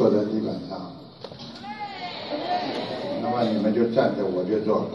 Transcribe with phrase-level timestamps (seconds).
[0.00, 0.92] 坐在地板上。
[3.20, 4.88] 那么你们就站着，我就坐。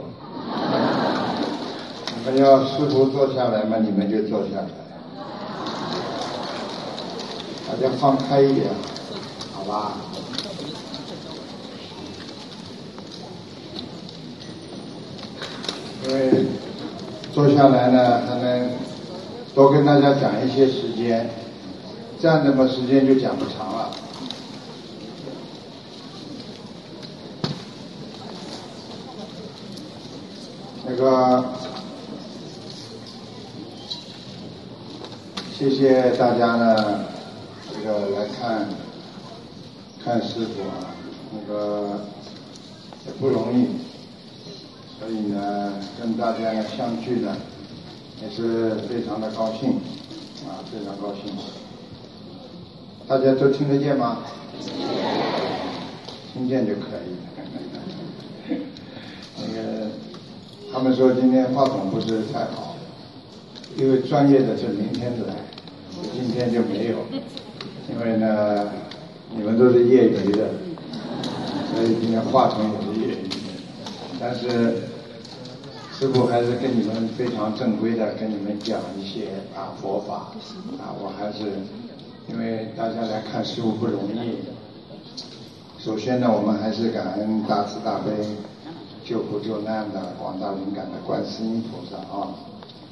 [2.17, 4.67] 你们要师傅坐下来嘛，你们就坐下来。
[7.67, 8.71] 大家放开一点，
[9.53, 9.91] 好吧？
[16.07, 16.48] 因为
[17.31, 18.71] 坐下来呢，还能
[19.53, 21.29] 多跟大家讲一些时间，
[22.20, 23.91] 站着嘛，时间就讲不长了。
[30.87, 31.43] 那个，
[35.66, 37.05] 谢谢大家呢，
[37.74, 38.68] 这个来看
[40.04, 40.94] 看师傅啊，
[41.34, 42.02] 那个
[43.08, 43.66] 也不容易，
[44.99, 47.36] 所以呢，跟大家呢相聚呢，
[48.21, 49.71] 也是非常的高兴
[50.48, 51.34] 啊，非常高兴。
[53.08, 54.20] 大家都听得见吗？
[56.32, 58.55] 听见就可以。
[59.41, 59.88] 那个。
[60.71, 62.76] 他们说今天话筒不是太好，
[63.77, 65.34] 因为专业的是明天的来，
[66.16, 67.00] 今天就没有。
[67.91, 68.69] 因为呢，
[69.35, 70.50] 你们都是业余的，
[71.74, 73.35] 所以今天话筒也是业余的。
[74.19, 74.84] 但是
[75.94, 80.31] 师傅还是跟你们非常正规的跟你们讲一些啊佛法
[80.80, 81.59] 啊，我还是
[82.28, 84.38] 因为大家来看师傅不容易。
[85.78, 88.12] 首先呢，我们还是感恩大慈大悲。
[89.08, 92.34] 救苦救难的广大灵感的观世音菩萨啊，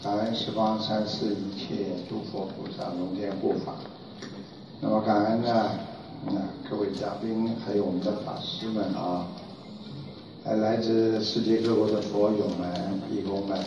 [0.03, 3.71] 感恩十方三世一切诸佛菩萨龙天护法。
[4.81, 5.69] 那么感恩呢，
[6.27, 6.35] 嗯，
[6.69, 9.25] 各位嘉宾还有我们的法师们啊，
[10.43, 13.57] 还来自世界各国的佛友们、义工们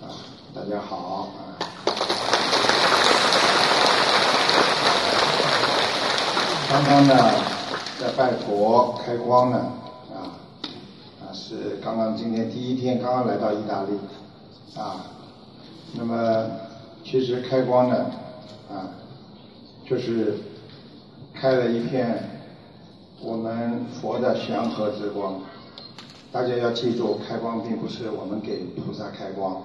[0.00, 0.08] 啊，
[0.54, 1.28] 大家好啊。
[6.70, 7.14] 刚刚呢，
[8.00, 9.58] 在拜佛开光呢。
[10.08, 10.40] 啊，
[11.20, 13.90] 啊是刚刚今天第一天，刚刚来到意大利，
[14.80, 15.04] 啊，
[15.92, 16.46] 那么
[17.04, 18.06] 其实开光呢，
[18.70, 18.88] 啊，
[19.88, 20.38] 就是
[21.34, 22.22] 开了一片
[23.20, 25.40] 我们佛的祥和之光。
[26.32, 29.60] 大家要记住，开光并不是我们给菩萨开光，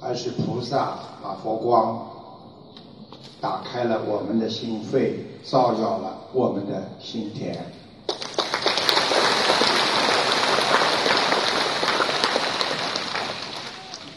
[0.00, 2.08] 而是菩萨把佛光
[3.40, 5.12] 打开了我们的心扉，
[5.44, 7.56] 照耀了我们的心田。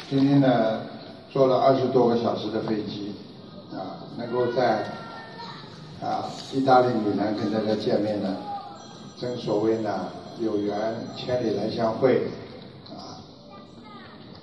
[0.09, 0.81] 今天呢，
[1.31, 3.14] 坐了二十多个小时的飞机，
[3.72, 4.84] 啊，能够在
[6.02, 8.36] 啊意大利米兰跟大家见面呢，
[9.18, 10.08] 正所谓呢，
[10.42, 10.75] 有缘
[11.16, 12.24] 千里来相会，
[12.90, 13.24] 啊，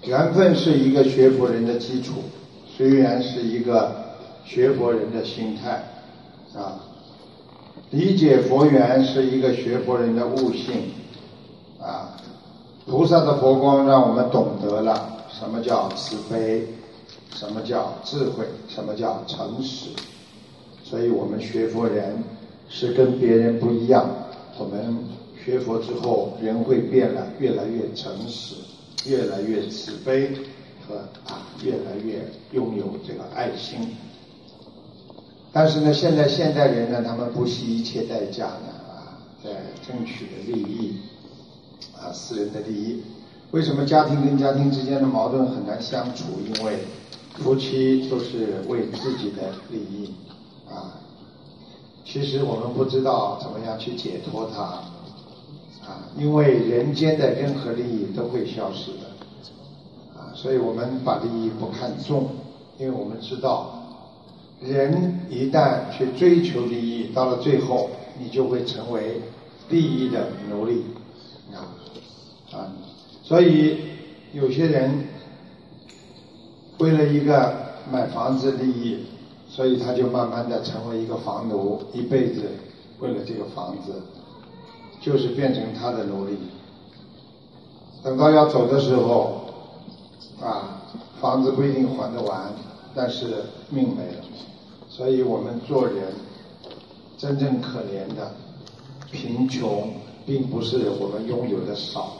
[0.04, 2.14] 缘分是一个学佛人的基础，
[2.74, 3.94] 虽然是一个
[4.46, 5.84] 学佛人的心态，
[6.56, 6.80] 啊，
[7.90, 10.90] 理解佛缘是一个学佛人的悟性，
[11.78, 12.16] 啊，
[12.86, 15.16] 菩萨的佛光让我们懂得了。
[15.30, 16.66] 什么叫慈悲？
[17.34, 18.44] 什么叫智慧？
[18.68, 19.90] 什么叫诚实？
[20.82, 22.22] 所以我们学佛人
[22.68, 24.08] 是跟别人不一样。
[24.58, 24.96] 我们
[25.44, 28.56] 学佛之后，人会变得越来越诚实，
[29.06, 30.32] 越来越慈悲
[30.86, 30.96] 和
[31.26, 33.96] 啊，越来越拥有这个爱心。
[35.52, 39.50] 但是呢，现在现代人呢，他们不惜一切代价呢啊，在
[39.86, 40.96] 争取的利益
[41.96, 43.02] 啊，私人的利益。
[43.50, 46.24] 为什么家庭跟家庭之间的矛盾很难相处？
[46.44, 46.78] 因为
[47.42, 50.14] 夫妻都是为自己的利益
[50.68, 51.00] 啊。
[52.04, 54.62] 其实我们不知道怎么样去解脱它
[55.86, 62.28] 啊，因为人间的任何利益都会消失的啊，所以我们把利益不看重，
[62.78, 63.72] 因为我们知道，
[64.60, 69.20] 人一旦去追求利益，到了最后，你就会成为
[69.68, 70.82] 利益的奴隶
[71.54, 71.68] 啊
[72.52, 72.72] 啊。
[73.22, 73.78] 所以
[74.32, 75.04] 有些人
[76.78, 77.54] 为了一个
[77.90, 79.06] 买房子利益，
[79.48, 82.42] 所以他就慢慢的成为一个房奴，一辈子
[83.00, 83.92] 为了这个房子，
[85.00, 86.38] 就是变成他的奴隶。
[88.02, 89.40] 等到要走的时候，
[90.40, 90.82] 啊，
[91.20, 92.52] 房子不一定还得完，
[92.94, 94.24] 但是命没了。
[94.88, 96.12] 所以我们做人
[97.16, 98.32] 真正可怜的
[99.10, 99.92] 贫穷，
[100.24, 102.12] 并不是我们拥有的少。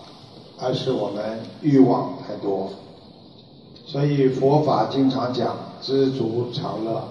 [0.61, 2.69] 而是我们欲望太多，
[3.88, 7.02] 所以佛法经常讲知足常乐。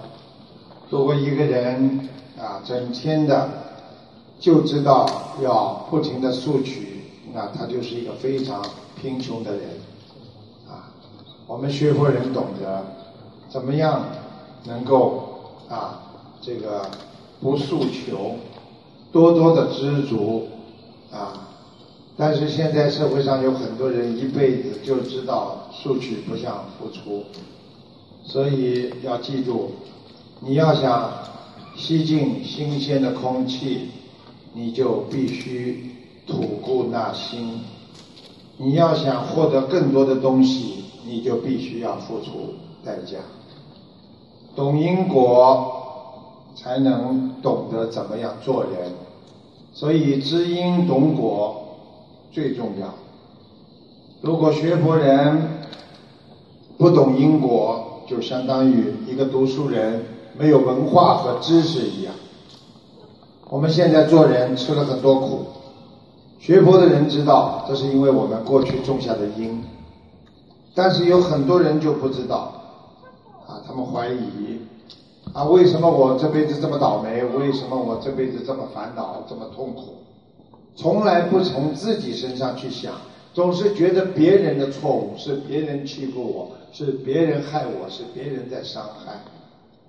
[0.88, 2.08] 如果一个人
[2.38, 3.48] 啊，整天的
[4.38, 5.04] 就知道
[5.42, 7.02] 要不停的索取，
[7.34, 8.64] 那他就是一个非常
[8.94, 9.62] 贫穷的人
[10.68, 10.94] 啊。
[11.48, 12.84] 我们学佛人懂得
[13.48, 14.04] 怎么样
[14.64, 16.00] 能够啊
[16.40, 16.88] 这个
[17.40, 18.36] 不诉求，
[19.10, 20.46] 多多的知足
[21.10, 21.48] 啊。
[22.16, 27.24] 但是现在社会上有很多人一辈子就知道索取不想付出，
[28.24, 29.70] 所以要记住，
[30.40, 31.12] 你要想
[31.76, 33.88] 吸进新鲜的空气，
[34.52, 35.94] 你就必须
[36.26, 37.60] 吐故纳新。
[38.56, 42.54] 你要想获得更多的东西，你就必须要付出
[42.84, 43.18] 代价。
[44.56, 45.72] 懂因果，
[46.56, 48.92] 才能懂得怎么样做人。
[49.72, 51.78] 所以知因懂果
[52.32, 52.92] 最重要。
[54.20, 55.40] 如果学佛人
[56.76, 60.04] 不懂因果，就相当于一个读书人
[60.36, 62.12] 没有文化和知识一样。
[63.48, 65.46] 我们现在做人吃了很多苦。
[66.40, 69.62] 学佛的人知道，这是因为我们过去种下的因，
[70.74, 72.52] 但是有很多人就不知道，
[73.46, 74.60] 啊，他们怀疑，
[75.32, 77.24] 啊，为什么我这辈子这么倒霉？
[77.24, 79.94] 为什么我这辈子这么烦恼、这么痛苦？
[80.76, 82.92] 从来不从自己身上去想，
[83.38, 89.12] 总是觉得别人的错误是别人欺负我，是别人害我，是别人在伤害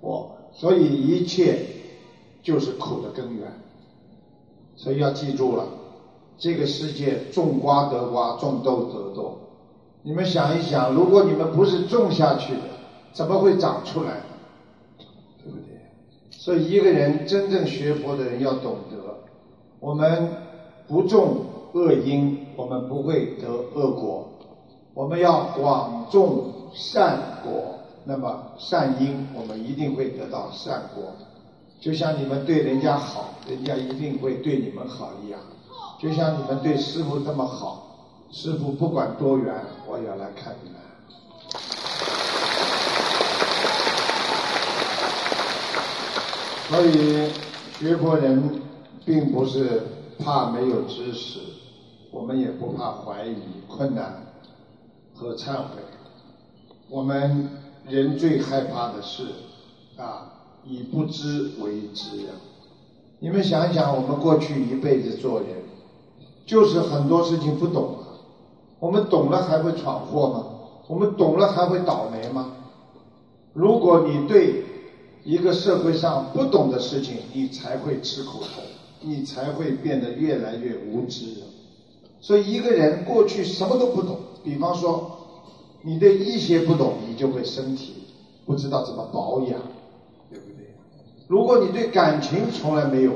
[0.00, 1.58] 我，所以一切
[2.44, 3.48] 就是苦的根源。
[4.76, 5.66] 所以要记住了。
[6.38, 9.36] 这个世界种瓜得瓜，种豆得豆。
[10.04, 12.60] 你们想一想，如果你们不是种下去的，
[13.12, 14.20] 怎么会长出来？
[15.42, 15.74] 对不对？
[16.30, 18.96] 所以一个人真正学佛的人要懂得，
[19.80, 20.28] 我们
[20.86, 24.28] 不种恶因，我们不会得恶果；
[24.94, 31.12] 我们要广种善果，那么善因我们一定会得到善果。
[31.80, 35.40] 就像你们对人家好，人家一定会对你们好一样。
[35.98, 37.96] 就像你们对师傅这么好，
[38.30, 39.54] 师傅不管多远，
[39.88, 40.80] 我也要来看你们。
[46.68, 47.30] 所以
[47.80, 48.62] 学佛人
[49.04, 49.82] 并不是
[50.22, 51.40] 怕没有知识，
[52.10, 53.36] 我们也不怕怀疑、
[53.68, 54.26] 困难
[55.14, 55.80] 和忏悔。
[56.88, 57.48] 我们
[57.86, 59.24] 人最害怕的是
[59.96, 60.32] 啊，
[60.64, 62.32] 以不知为知呀。
[63.20, 65.48] 你们想想，我们过去一辈子做人。
[66.46, 67.96] 就是很多事情不懂，
[68.80, 70.44] 我们懂了还会闯祸吗？
[70.88, 72.52] 我们懂了还会倒霉吗？
[73.52, 74.64] 如果你对
[75.22, 78.62] 一个社会上不懂的事情，你才会吃苦头，
[79.00, 81.26] 你才会变得越来越无知。
[82.20, 85.10] 所以一个人过去什么都不懂，比方说
[85.82, 87.94] 你对医学不懂，你就会身体
[88.44, 89.58] 不知道怎么保养，
[90.28, 90.74] 对不对？
[91.28, 93.12] 如果你对感情从来没有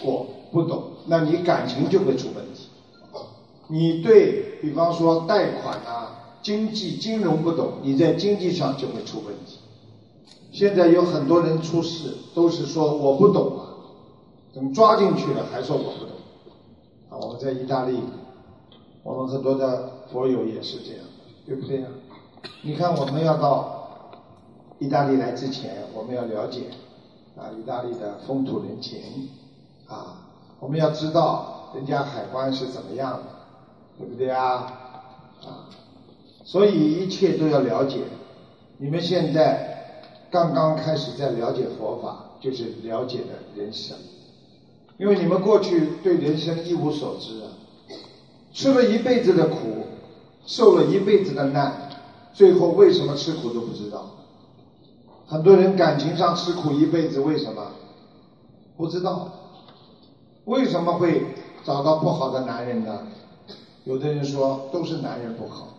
[0.00, 2.68] 过不懂，那你感情就会出问题。
[3.68, 9.58] 你对比方说贷款啊、经济金融不懂，你在经济上就会出问题。
[10.52, 13.74] 现在有很多人出事，都是说我不懂啊，
[14.54, 16.10] 等抓进去了还说我不懂。
[17.10, 17.98] 啊，我们在意大利，
[19.06, 21.04] 我们很多的佛友也是这样，
[21.46, 21.86] 对不对呀？
[22.62, 24.10] 你看我们要到
[24.80, 26.62] 意大利来之前，我们要了解
[27.36, 29.00] 啊意大利的风土人情
[29.86, 30.26] 啊，
[30.58, 33.36] 我们要知道人家海关是怎么样的。
[33.98, 34.44] 对不对啊？
[35.42, 35.70] 啊，
[36.44, 38.00] 所以一切都要了解。
[38.76, 43.96] 你们现在刚刚开始在了解佛法，就是了解的人生。
[44.98, 47.48] 因为你们过去对人生一无所知啊，
[48.56, 49.84] 吃了一辈子的苦，
[50.46, 51.90] 受了一辈子的难，
[52.32, 54.06] 最后为什么吃苦都不知道。
[55.26, 57.72] 很多人感情上吃苦一辈子，为什么？
[58.74, 59.30] 不知道。
[60.46, 61.34] 为什么会
[61.64, 63.06] 找到不好的男人呢？
[63.84, 65.74] 有的人说都是男人不好，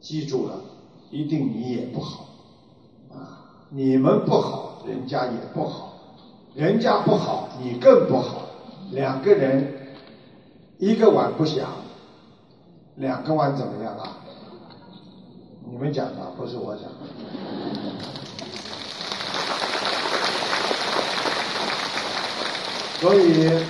[0.00, 0.60] 记住了，
[1.10, 2.26] 一定你也不好，
[3.12, 5.94] 啊，你们不好，人家也不好，
[6.54, 8.42] 人家不好，你更不好，
[8.92, 9.79] 两个人
[10.80, 11.68] 一个碗不响，
[12.96, 14.16] 两个碗怎么样啊？
[15.70, 16.84] 你们讲的不是我讲，
[22.98, 23.62] 所以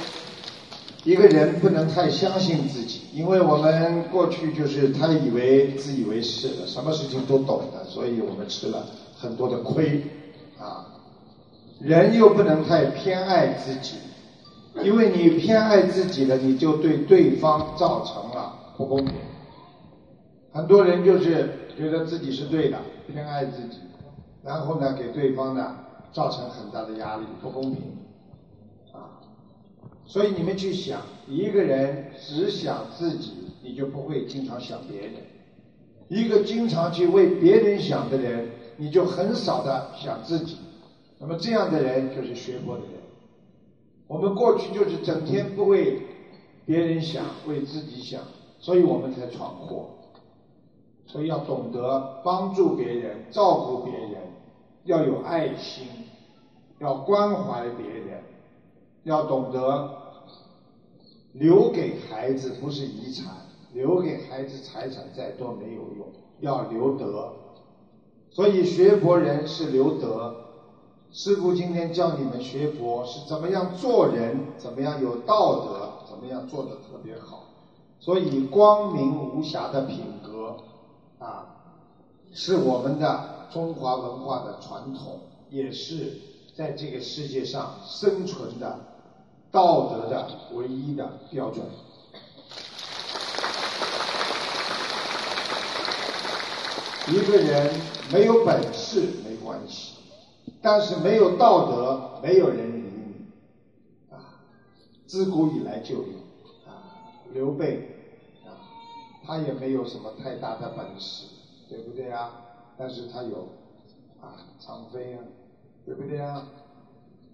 [1.03, 3.01] 一个人不能太相信自己。
[3.13, 8.87] 因为我们过去就是他以为自以为是的，什么事情都懂的，所以我们吃了
[9.19, 10.01] 很多的亏
[10.61, 10.87] 啊。
[11.81, 13.97] 人又不能太偏爱自己，
[14.83, 19.15] 因为你偏爱自己了，你就对对方造成了不公平。
[20.53, 22.79] 很多人就是觉得自己是对的，
[23.13, 23.79] 偏爱自己，
[24.43, 25.77] 然后呢，给对方呢
[26.13, 27.83] 造成很大的压力，不公平。
[28.93, 29.21] 啊
[30.07, 35.13] 所以你们去想，一个人只想自己，你就不会经常想别人。
[36.09, 40.57] 一个经常去为别人想的人，你就很少的想自己。
[41.19, 43.00] 那么这样的人就是学佛的人。
[44.11, 46.03] 我们过去就是整天不为
[46.67, 48.21] 别人想，为自己想，
[48.59, 49.87] 所以我们才闯祸。
[51.07, 54.15] 所以要懂得帮助别人、照顾别人，
[54.83, 55.87] 要有爱心，
[56.81, 58.21] 要关怀别人，
[59.05, 59.97] 要懂得
[61.35, 63.33] 留给孩子不是遗产，
[63.75, 66.09] 留给孩子财产再多没有用，
[66.41, 67.33] 要留德。
[68.31, 70.40] 所以学佛人是留德。
[71.13, 77.47] 师父今天教你们学佛是怎么样做人，怎么样有道德，怎么样做的特别好。
[77.99, 80.57] 所以光明无瑕的品格。
[81.19, 81.47] 啊，
[82.33, 85.19] 是我们的中华文化的传统，
[85.51, 86.19] 也是
[86.57, 88.79] 在这个世界上生存的
[89.51, 91.67] 道德的唯一的标准。
[97.09, 97.75] 一个人
[98.13, 99.90] 没有本事没关系，
[100.63, 104.15] 但是没有道德，没有人理你。
[104.15, 104.41] 啊，
[105.07, 106.19] 自古以来就有
[106.67, 107.89] 啊，刘备
[108.45, 108.53] 啊。
[109.25, 111.27] 他也没有什么太大的本事，
[111.69, 112.31] 对不对啊？
[112.77, 113.49] 但是他有
[114.21, 115.21] 啊，张飞啊，
[115.85, 116.47] 对不对啊？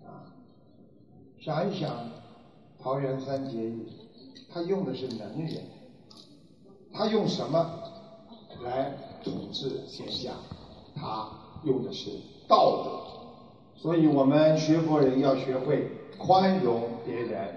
[0.04, 0.30] 啊，
[1.40, 2.08] 想一想，
[2.80, 3.86] 桃园三结义，
[4.52, 5.64] 他用的是能人，
[6.92, 7.82] 他用什么
[8.62, 10.32] 来统治天下？
[10.94, 11.28] 他
[11.64, 12.10] 用的是
[12.46, 13.15] 道德。
[13.76, 17.48] 所以我们学佛人要学会宽容别人，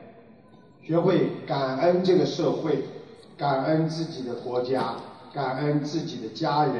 [0.83, 2.83] 学会感恩这个社会。
[3.37, 4.95] 感恩自己的国家，
[5.33, 6.75] 感恩自己的家人，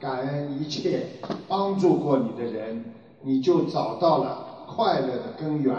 [0.00, 1.06] 感恩一切
[1.46, 2.84] 帮助过你的人，
[3.22, 5.72] 你就找到了快乐的根源，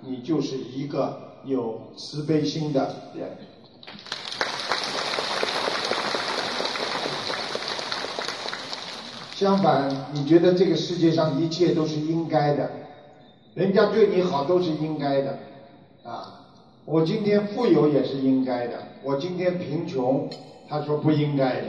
[0.00, 3.36] 你就是一个有慈悲心的人。
[9.34, 12.70] 相反，你觉得这个世界上一切都是应该的，
[13.54, 15.38] 人家对你好都是应该的，
[16.04, 16.40] 啊。
[16.86, 20.28] 我今天富有也是应该的，我今天贫穷，
[20.68, 21.68] 他说不应该的。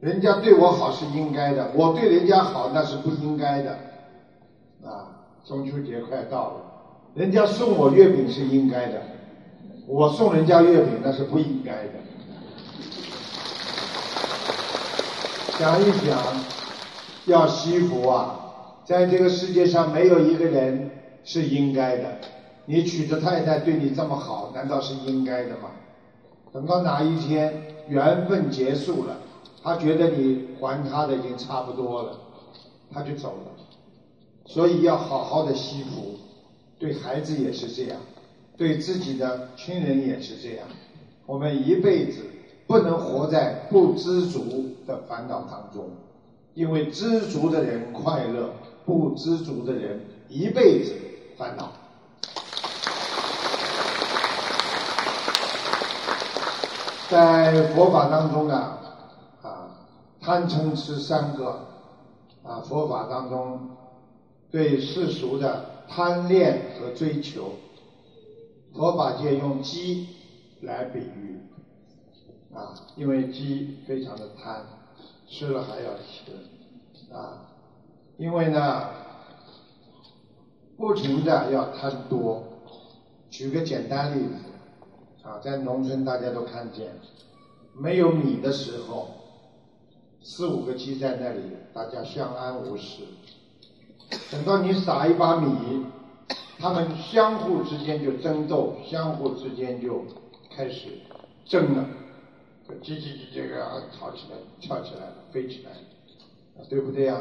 [0.00, 3.70] 人家对我好是应该的，我对人家好那是不应该的。
[4.84, 6.56] 啊，中秋节快到了，
[7.14, 9.00] 人家送我月饼是应该的，
[9.86, 11.93] 我送人家月饼那是不应该的。
[15.56, 16.20] 想一想，
[17.26, 18.40] 要惜福啊，
[18.84, 20.90] 在这个世界上没有一个人
[21.22, 22.18] 是应该的。
[22.66, 25.70] 你娶的太太对你这么好，难道是应该的吗？
[26.52, 29.16] 等到哪一天缘分结束了，
[29.62, 32.18] 他觉得你还他的已经差不多了，
[32.92, 33.52] 他就走了。
[34.46, 36.18] 所以要好好的惜福，
[36.80, 38.00] 对孩子也是这样，
[38.56, 40.66] 对自己的亲人也是这样。
[41.26, 42.22] 我们一辈子
[42.74, 45.90] 不能活在不知足的烦恼当中，
[46.54, 48.50] 因为知足的人快乐，
[48.84, 50.92] 不知足的人一辈子
[51.38, 51.70] 烦恼。
[57.08, 58.76] 在佛法当中呢，
[59.40, 59.70] 啊，
[60.20, 61.50] 贪嗔痴三个，
[62.42, 63.68] 啊，佛法当中
[64.50, 67.52] 对世俗的贪恋和追求，
[68.74, 70.08] 佛法界用鸡
[70.62, 71.33] 来比喻，
[72.54, 74.64] 啊，因为鸡非常的贪，
[75.28, 76.32] 吃了还要吃，
[77.12, 77.46] 啊，
[78.16, 78.88] 因为呢，
[80.76, 82.44] 不停的要贪多。
[83.30, 84.34] 举个简单例子。
[85.24, 86.92] 啊，在农村大家都看见，
[87.72, 89.08] 没有米的时候，
[90.22, 91.40] 四五个鸡在那里，
[91.72, 93.04] 大家相安无事。
[94.30, 95.86] 等到你撒一把米，
[96.58, 100.04] 他们相互之间就争斗，相互之间就
[100.54, 100.90] 开始
[101.46, 101.88] 争了，
[102.80, 105.72] 叽叽叽这个吵起来，跳起来，飞起来，
[106.68, 107.20] 对不对呀？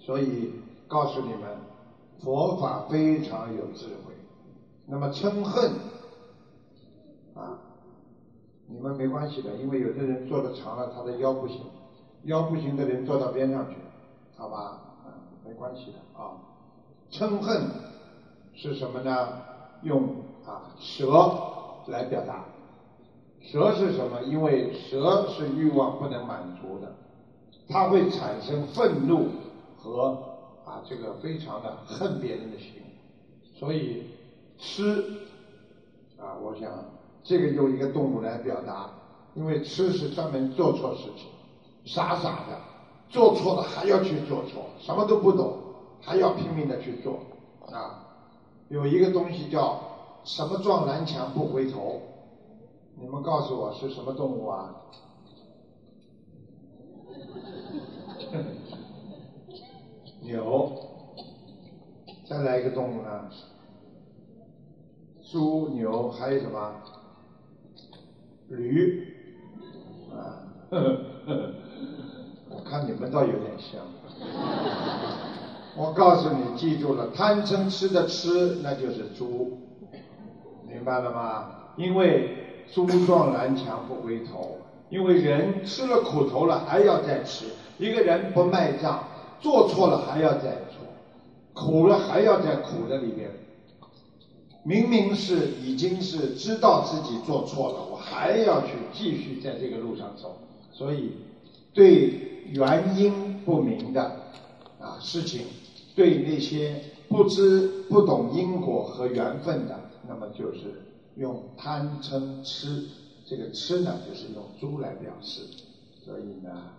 [0.00, 0.52] 所以
[0.88, 1.56] 告诉你们，
[2.22, 4.12] 佛法非常有智慧。
[4.86, 5.72] 那么嗔恨。
[7.34, 7.58] 啊，
[8.66, 11.60] 你们没关系的，因为有的人坐的长了，他的腰不行，
[12.24, 13.76] 腰不行的人坐到边上去，
[14.36, 14.58] 好吧？
[15.04, 16.36] 啊，没关系的啊。
[17.10, 17.70] 嗔恨
[18.54, 19.28] 是什么呢？
[19.82, 21.06] 用啊蛇
[21.86, 22.44] 来表达。
[23.42, 24.22] 蛇是什么？
[24.22, 26.94] 因为蛇是欲望不能满足的，
[27.68, 29.28] 它会产生愤怒
[29.76, 30.12] 和
[30.64, 32.82] 啊这个非常的恨别人的心，
[33.54, 34.04] 所以
[34.58, 35.04] 吃
[36.18, 36.70] 啊，我想。
[37.24, 38.90] 这个用一个动物来表达，
[39.34, 41.28] 因为吃是专门做错事情，
[41.84, 42.58] 傻傻的，
[43.08, 45.56] 做错了还要去做错，什么都不懂，
[46.00, 47.20] 还要拼命的去做，
[47.70, 48.08] 啊，
[48.70, 49.80] 有一个东西叫
[50.24, 52.02] 什么撞南墙不回头，
[53.02, 54.76] 你们告诉我是什么动物啊？
[60.22, 60.72] 牛。
[62.28, 63.28] 再来一个动物呢？
[65.32, 66.76] 猪、牛，还有什么？
[68.48, 69.16] 驴。
[70.14, 70.46] 啊，
[72.50, 73.80] 我看你们倒有点像。
[75.76, 79.58] 我告诉你，记住了，贪嗔痴的痴，那就是猪，
[80.68, 81.74] 明白了吗？
[81.76, 82.38] 因为
[82.72, 87.44] 猪撞南墙不回头，因为人吃了苦头了还要再吃，
[87.78, 89.04] 一个人不卖账，
[89.40, 90.80] 做错了还要再做，
[91.52, 93.30] 苦了还要在苦的里边。
[94.64, 100.36] 明明是已经是知道自己做错了，我还要去继续在这个路上走，
[100.72, 101.10] 所以
[101.74, 104.02] 对原因不明的
[104.80, 105.42] 啊事情，
[105.96, 106.76] 对那些
[107.08, 110.80] 不知不懂因果和缘分的，那么就是
[111.16, 112.88] 用贪嗔痴，
[113.26, 115.46] 这个痴呢就是用猪来表示，
[116.04, 116.70] 所以呢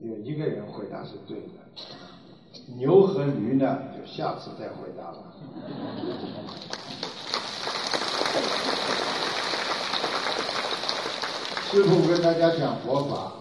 [0.00, 1.48] 有一个人回答是对的。
[2.76, 5.34] 牛和驴呢，就下次再回答了。
[11.70, 13.32] 师傅跟大家讲佛法，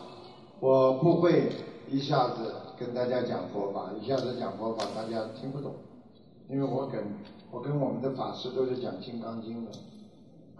[0.59, 1.49] 我不会
[1.89, 5.75] 一下子跟大家讲佛法，一下子讲佛法大家听不懂，
[6.49, 7.01] 因为我跟
[7.55, 9.71] 我跟我们的法师都是讲《金刚经》的，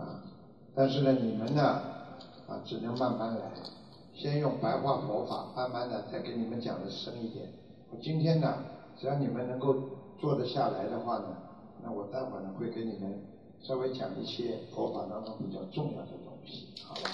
[0.02, 0.24] 啊，
[0.74, 1.62] 但是呢，你们呢，
[2.48, 3.42] 啊，只能慢慢来，
[4.14, 7.52] 先用白话佛法，慢慢的再给你们讲的深一点。
[7.92, 8.60] 我今天呢，
[8.98, 9.76] 只要你们能够
[10.22, 11.26] 坐得下来的话呢，
[11.84, 13.22] 那我待会儿呢会给你们
[13.62, 17.10] 稍微讲一些佛法当中比较重要的东西，好吧？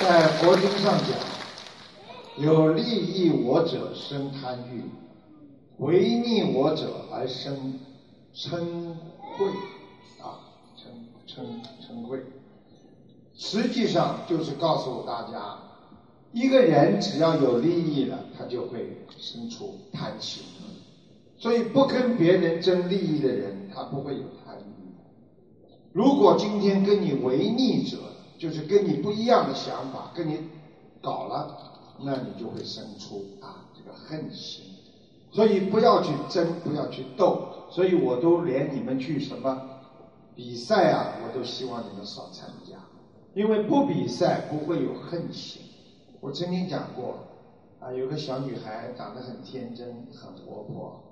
[0.00, 4.82] 在佛经上讲，有利益我者生贪欲，
[5.82, 7.80] 违逆我者而生
[8.32, 8.50] 嗔
[9.36, 9.48] 恚，
[10.22, 10.38] 啊，
[10.76, 10.86] 嗔
[11.26, 11.42] 嗔
[11.80, 12.22] 嗔恚，
[13.34, 15.58] 实际上就是告诉大家。
[16.30, 20.44] 一个人只要有利益了，他就会生出贪心。
[21.36, 24.94] 所以不跟别人争利益的人，他不会有贪欲。
[25.92, 27.98] 如果今天跟你违逆者，
[28.38, 30.38] 就是跟你不一样的想法，跟你
[31.02, 31.58] 搞了，
[32.04, 34.64] 那你就会生出啊这个恨心。
[35.32, 37.48] 所以不要去争，不要去斗。
[37.70, 39.62] 所以我都连你们去什么
[40.34, 42.76] 比赛啊，我都希望你们少参加，
[43.32, 45.62] 因为不比赛不会有恨心。
[46.20, 47.14] 我曾经讲过，
[47.80, 51.02] 啊，有个小女孩长得很天真、很活泼，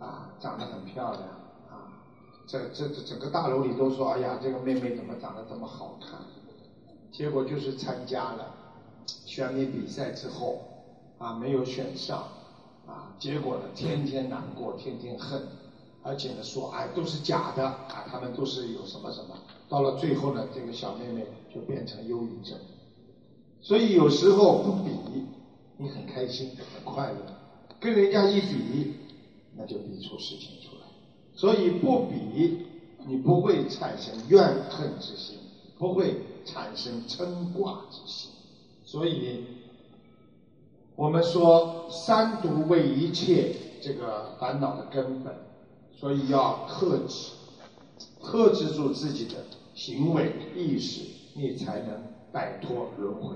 [0.00, 1.22] 啊，长得很漂亮，
[1.70, 2.02] 啊，
[2.46, 6.18] 这这这整个大楼里都说，哎呀，这个妹妹怎么长得这么好看？
[7.12, 8.54] 结果就是参加了
[9.06, 10.58] 选美比赛之后，
[11.18, 12.24] 啊，没有选上，
[12.90, 15.40] 啊，结果呢，天天难过，天天恨，
[16.02, 19.36] 而且呢说，哎，都是假的，啊，他们都是有什么什么，
[19.68, 22.58] 到了最后呢，这个小妹妹就变成忧郁症。
[23.62, 24.90] 所以有时候不比，
[25.76, 27.18] 你很开心很快乐；
[27.78, 28.94] 跟人家一比，
[29.56, 30.82] 那就比出事情出来。
[31.34, 32.66] 所以不比，
[33.06, 35.38] 你不会产生怨恨之心，
[35.78, 38.30] 不会产生嗔挂之心。
[38.84, 39.44] 所以，
[41.00, 45.34] 我们说三毒为一切这个烦恼的根本，
[45.92, 47.30] 所以要克制，
[48.22, 49.36] 克制住自己的
[49.72, 51.00] 行为意识，
[51.34, 53.34] 你才能摆脱轮回。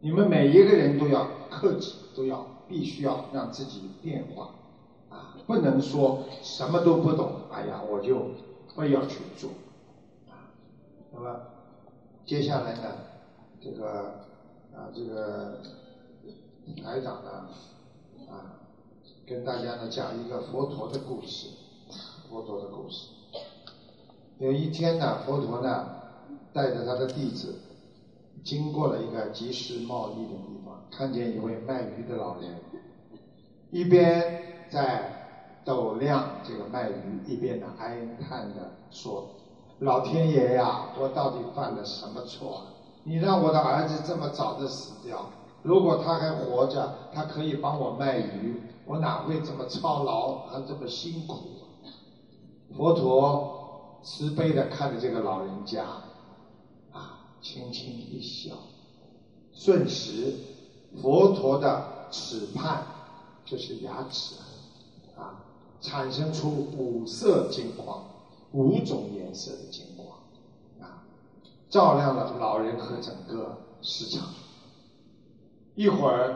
[0.00, 4.54] 你们每一个人都要克制，都要必须要让自己变化，
[5.10, 8.30] 啊，不能说什么都不懂，哎呀，我就
[8.74, 9.50] 非要去做，
[10.30, 10.56] 啊，
[11.12, 11.38] 那么
[12.24, 12.80] 接下来呢，
[13.60, 14.14] 这个
[14.74, 15.58] 啊，这个
[16.74, 17.48] 台长呢，
[18.28, 18.58] 啊，
[19.26, 21.48] 跟大家呢讲一个佛陀的故事，
[22.28, 23.08] 佛陀的故事。
[24.38, 25.88] 有一天呢，佛陀呢
[26.52, 27.54] 带着他的弟子。
[28.44, 32.54] 经过了一个集市贸易的地方，看见一位卖鱼的老人，
[33.70, 39.28] 一边在斗量这个卖鱼，一边呢哀叹的说
[39.80, 42.62] ：“老天爷呀，我到底犯了什么错？
[43.02, 45.28] 你让我的儿子这么早的死掉，
[45.62, 51.36] 如果他还活着，他可以帮我卖鱼，我哪会这么操劳和这么辛苦？”
[52.76, 55.84] 佛陀慈悲的看着这个老人家。
[56.92, 58.56] 啊轻轻一笑，
[59.52, 60.34] 瞬时，
[61.00, 62.84] 佛陀的齿畔
[63.44, 64.34] 就是牙齿
[65.16, 65.44] 啊，
[65.80, 68.02] 产生出五色金光，
[68.52, 70.08] 五种颜色的金光
[70.80, 71.04] 啊，
[71.70, 74.26] 照亮了老人和整个市场。
[75.78, 76.34] 一会儿，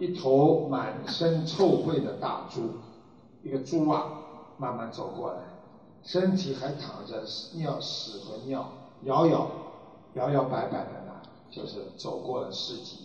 [0.00, 2.62] 一头满身臭秽的大猪，
[3.44, 4.04] 一个猪啊，
[4.58, 5.38] 慢慢走过来，
[6.02, 7.22] 身体还淌着
[7.54, 8.66] 尿屎和尿，
[9.04, 9.46] 摇摇。
[10.14, 11.12] 摇摇摆摆的呢，
[11.48, 12.98] 就是走过了市集。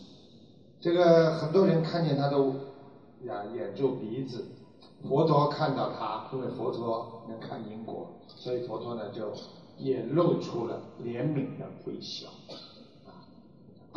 [0.81, 2.53] 这个很多人看见他都
[3.23, 4.43] 呀掩住鼻子，
[5.07, 9.31] 佛陀看到他，因为佛陀能看因果，所以佛陀呢就
[9.77, 12.27] 也露出了怜悯的微笑。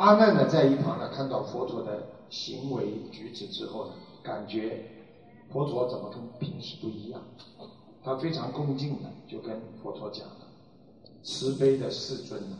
[0.01, 3.91] 阿难呢在一旁呢看到佛陀的行为举止之后呢，
[4.23, 4.83] 感觉
[5.51, 7.21] 佛陀怎么跟平时不一样？
[8.03, 10.47] 他非常恭敬的就跟佛陀讲了
[11.21, 12.57] ：“慈悲的世尊呢，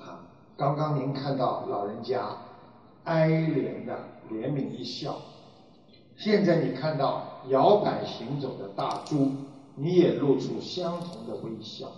[0.00, 0.24] 啊，
[0.56, 2.34] 刚刚您看到老人家。”
[3.04, 3.98] 哀怜的
[4.30, 5.18] 怜悯一笑，
[6.16, 9.32] 现在你看到摇摆行走的大猪，
[9.74, 11.92] 你也露出相同的微笑，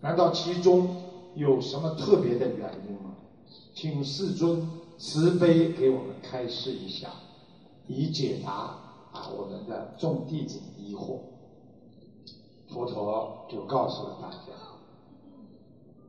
[0.00, 0.96] 难道其中
[1.34, 3.07] 有什么特别的原因吗？
[3.80, 7.10] 请世尊慈悲给我们开示一下，
[7.86, 8.50] 以解答
[9.12, 11.18] 啊我们的众弟子疑惑。
[12.68, 14.52] 佛陀就告诉了大家，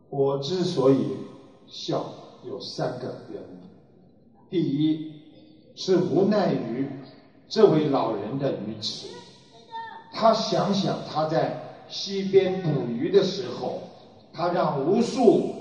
[0.10, 1.16] 我之所以
[1.68, 2.04] 笑，
[2.44, 3.60] 有三个原因。
[4.50, 5.22] 第一
[5.76, 6.90] 是无奈于
[7.48, 9.10] 这位老人的愚痴，
[10.12, 13.82] 他想想他在溪边捕鱼的时候，
[14.34, 15.59] 他让无数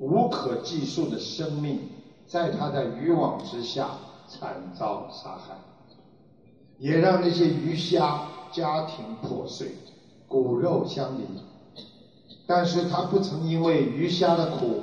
[0.00, 1.78] 无可计数的生命
[2.26, 3.90] 在他的渔网之下
[4.26, 5.54] 惨遭杀害，
[6.78, 9.68] 也让那些鱼虾家庭破碎，
[10.26, 11.22] 骨肉相离。
[12.46, 14.80] 但是他不曾因为鱼虾的苦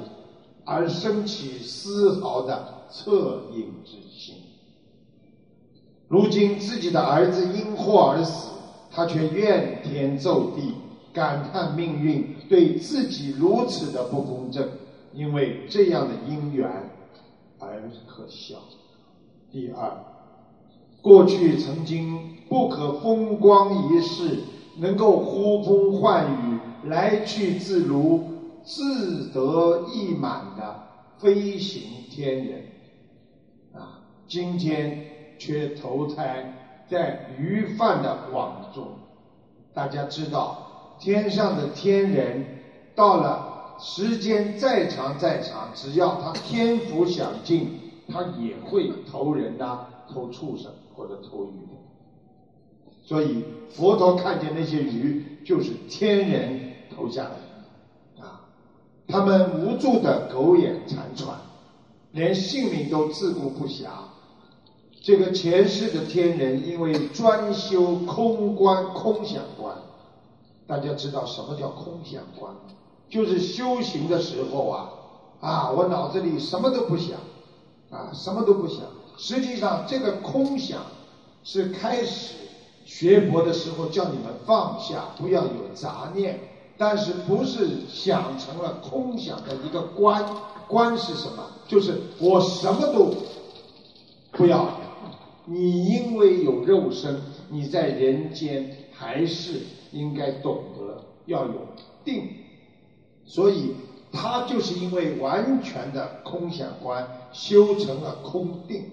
[0.63, 2.77] 而生起丝毫的。
[2.89, 4.36] 恻隐之心。
[6.08, 8.51] 如今自己的儿子因祸而死，
[8.89, 10.73] 他却怨天咒地，
[11.12, 14.69] 感叹命运对自己如此的不公正，
[15.13, 16.70] 因为这样的因缘
[17.60, 18.58] 而可笑。
[19.52, 19.91] 第二，
[21.02, 24.39] 过去曾经不可风光一世，
[24.78, 28.24] 能够呼风唤雨、来去自如、
[28.63, 30.84] 自得意满的
[31.17, 32.63] 飞行天人。
[33.74, 35.06] 啊今天
[35.39, 38.88] 却投胎在鱼贩的网中。
[39.74, 42.46] 大家知道，天上的天人
[42.96, 51.50] 到了时间再长再长，只要他天福享尽，他也会投人呐，投畜生或者投鱼。
[53.04, 58.42] 所以佛陀看见那些鱼，就是天人投下来的啊，
[59.08, 61.40] 他们无助的苟延残喘，
[62.12, 63.88] 连性命都自顾不暇。
[65.00, 69.78] 这个前世的天人因为专修空观、空想观，
[70.66, 72.54] 大家知道什么叫空想观？
[73.10, 74.89] 就是修行的时候啊，
[75.39, 77.17] 啊，我脑子里什么都不想，
[77.89, 78.80] 啊，什么都不想。
[79.17, 80.82] 实际上，这个空想
[81.43, 82.36] 是开始
[82.86, 86.39] 学佛的时候叫你们放下，不要有杂念。
[86.80, 90.24] 但是不是想成了空想的一个观？
[90.67, 91.43] 观是什么？
[91.67, 93.12] 就是我什么都
[94.34, 94.70] 不要。
[95.46, 101.54] 你因为有肉身，你在人间还是应该懂得要有
[102.06, 102.30] 定，
[103.28, 103.76] 所以
[104.12, 108.86] 他就是因为完全的空想观修成了空定，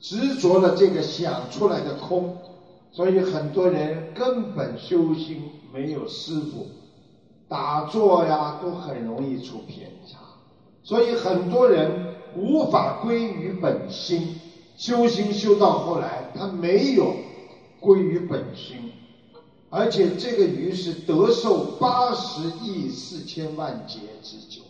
[0.00, 2.36] 执着了这个想出来的空，
[2.90, 6.66] 所以很多人根本修心没有师傅，
[7.48, 10.18] 打坐呀都很容易出偏差，
[10.82, 14.40] 所以很多人无法归于本心。
[14.76, 17.14] 修心修到后来，他没有
[17.78, 18.90] 归于本心，
[19.76, 24.62] 而且这个鱼是得受八十亿四千万劫之久。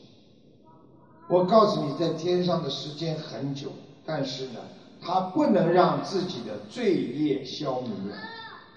[1.28, 3.68] 我告诉你，在天上的时间很久，
[4.06, 4.60] 但是呢，
[5.02, 7.86] 他不能让自己的罪业消弭，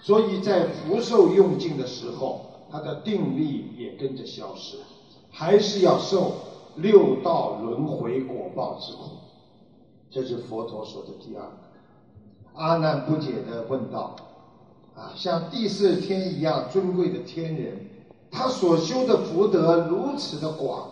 [0.02, 4.76] 所以在福寿用尽的时候，他的定力也跟着消失，
[5.30, 6.34] 还是要受
[6.76, 9.16] 六道轮回果报之苦。
[10.10, 11.58] 这是佛陀说的第二个。
[12.52, 14.14] 阿难不解的问道
[14.98, 17.78] ：“啊，像第四天一样尊贵的天人，
[18.32, 20.90] 他所修的福德如此的广，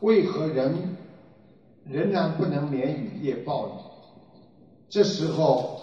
[0.00, 0.96] 为何人
[1.84, 3.72] 仍然不能免于业报呢？”
[4.88, 5.80] 这时候，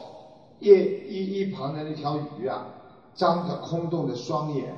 [0.60, 2.66] 夜一一旁的那条鱼啊，
[3.14, 4.74] 张着空洞的双眼，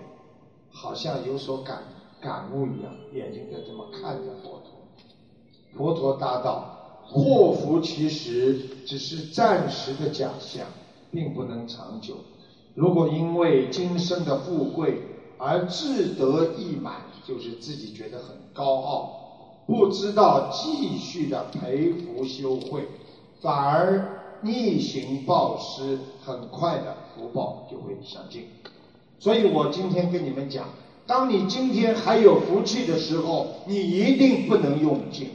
[0.71, 1.83] 好像有所感
[2.19, 4.73] 感悟一样，眼睛在这么看着佛陀。
[5.77, 6.73] 佛陀答道。
[7.09, 10.67] 祸福其实只是暂时的假象，
[11.09, 12.15] 并不能长久。
[12.77, 15.01] 如果因为今生的富贵
[15.39, 16.93] 而志得意满，
[17.27, 19.09] 就是自己觉得很高傲，
[19.65, 22.87] 不知道继续的培福修慧，
[23.41, 28.43] 反而逆行报失，很快的福报就会享尽。
[29.17, 30.65] 所以我今天跟你们讲，
[31.07, 35.31] 当你今天还有福气的时候，你一定不能用尽。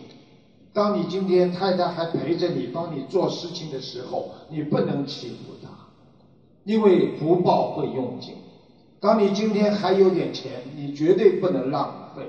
[0.72, 5.51] 当你今天太太还陪着你，帮你做事情的时候，你不能欺负她，
[6.64, 8.35] 因为福报会用尽。
[9.01, 12.22] 当你今天还有点钱，你绝对不能浪费，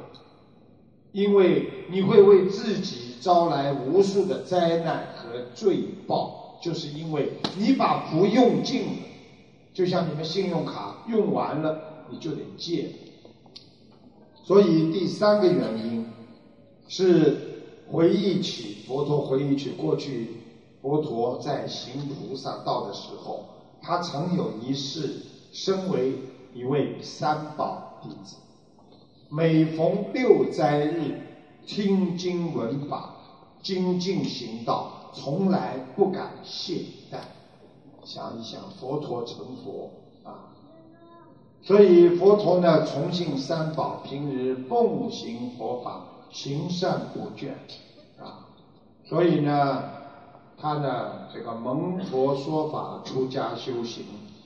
[1.11, 8.91] 因为你会为自己招来无数的灾难和罪报，就是因为你把福用尽了。
[9.73, 12.89] 就像你们信用卡用完了，你就得借。
[14.43, 16.05] 所以第三个原因
[16.87, 17.49] 是。
[17.91, 20.29] 回忆起佛陀，回忆起过去
[20.81, 23.43] 佛陀在行菩萨道的时候，
[23.83, 26.13] 他曾有一世身为
[26.55, 28.37] 一位三宝弟子，
[29.29, 31.19] 每逢六斋日
[31.67, 33.15] 听经闻法，
[33.61, 37.17] 精进行道，从来不敢懈怠。
[38.05, 39.91] 想一想，佛陀成佛
[40.23, 40.49] 啊，
[41.61, 46.05] 所以佛陀呢崇信三宝，平日奉行佛法。
[46.31, 47.51] 行善不倦，
[48.19, 48.47] 啊，
[49.05, 49.83] 所以呢，
[50.63, 54.05] 他呢这个蒙佛说法，出家修行，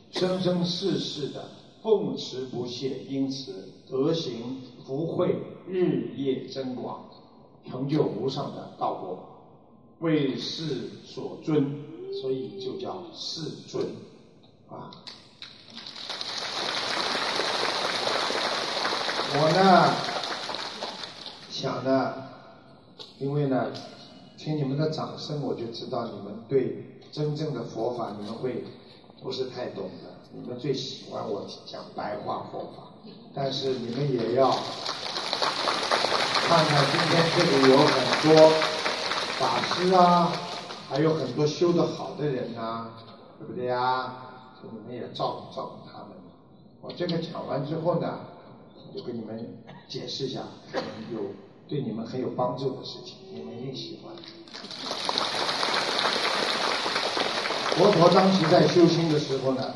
[0.09, 1.45] 生生世世的
[1.83, 5.35] 奉持不懈，因此德行福慧
[5.67, 7.05] 日夜增广，
[7.69, 9.19] 成就无上的道果，
[9.99, 11.83] 为世所尊，
[12.19, 13.85] 所以就叫世尊，
[14.69, 14.89] 啊，
[19.35, 19.93] 我呢。
[21.51, 22.13] 想呢，
[23.19, 23.67] 因为呢，
[24.47, 28.63] 听你们的掌声，我就知道你们对真正的佛法，你们会
[29.21, 30.07] 不是太懂的。
[30.31, 32.93] 你们最喜欢我讲白话佛法，
[33.33, 34.49] 但是你们也要
[36.47, 38.49] 看看今天这里有很多
[39.37, 40.31] 法师啊，
[40.89, 42.91] 还有很多修得好的人呐，
[43.37, 44.13] 对不对呀？
[44.63, 46.11] 你们也照顾照顾他们。
[46.79, 48.19] 我这个讲完之后呢，
[48.95, 49.57] 就跟你们
[49.89, 50.43] 解释一下，
[51.11, 51.46] 有。
[51.67, 54.13] 对你们很有帮助的事情，你们一定喜欢。
[57.75, 59.73] 佛陀当时在修心的时候呢，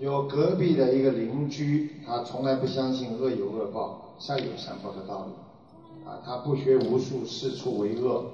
[0.00, 8.24] 有隔壁的一个邻居，他从来不相信恶有恶报，善有善报的道理，啊，他不学无术，四处为恶，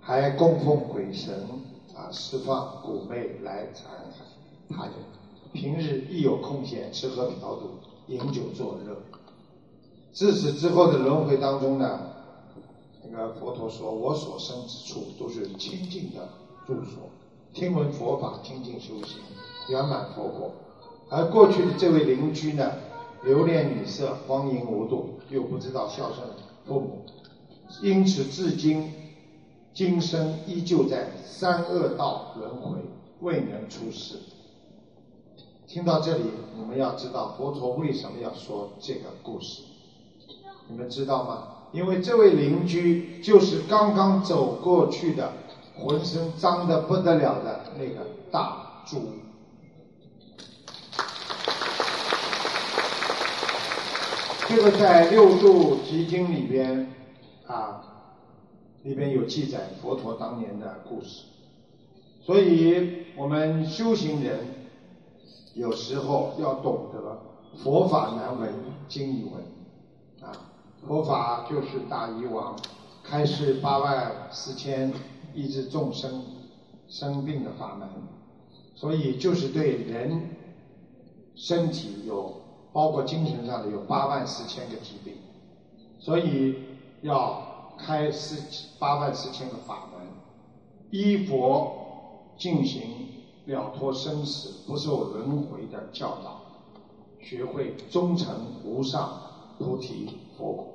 [0.00, 1.48] 还供奉鬼神，
[1.96, 4.92] 啊，释放蛊魅来残害他人，
[5.54, 7.70] 平日一有空闲，吃喝嫖赌，
[8.08, 8.96] 饮酒作乐。
[10.12, 12.12] 自此之后的轮回当中呢。
[13.16, 16.28] 那个佛陀说：“我所生之处都是清净的
[16.66, 17.08] 住所，
[17.52, 19.18] 听闻佛法，精进修行，
[19.68, 20.50] 圆满佛果。
[21.08, 22.72] 而过去的这位邻居呢，
[23.22, 26.26] 留恋女色，荒淫无度，又不知道孝顺
[26.66, 27.04] 父母，
[27.82, 28.92] 因此至今
[29.72, 32.80] 今生依旧在三恶道轮回，
[33.20, 34.18] 未能出世。
[35.68, 36.24] 听到这里，
[36.56, 39.62] 你们要知道佛陀为什么要说这个故事，
[40.66, 45.32] 你们知道吗？”因为这位邻居就是刚刚走过去的，
[45.76, 49.10] 浑身脏的不得了的那个大猪。
[54.46, 56.94] 这个在《六度集经》里边
[57.48, 57.82] 啊，
[58.84, 61.24] 里边有记载佛陀当年的故事。
[62.22, 64.46] 所以我们修行人
[65.54, 67.20] 有时候要懂得
[67.64, 68.54] 佛法难闻，
[68.86, 70.53] 经已闻啊。
[70.86, 72.54] 佛法就是大医王，
[73.02, 74.92] 开示八万四千
[75.34, 76.22] 医治众生
[76.88, 77.88] 生病的法门，
[78.74, 80.30] 所以就是对人
[81.34, 82.34] 身体有，
[82.72, 85.14] 包括精神上的有八万四千个疾病，
[85.98, 86.56] 所以
[87.00, 90.06] 要开四八万四千个法门，
[90.90, 91.72] 依佛
[92.36, 92.82] 进行
[93.46, 96.42] 了脱生死、不受轮回的教导，
[97.20, 99.18] 学会忠诚无上
[99.58, 100.73] 菩提佛果。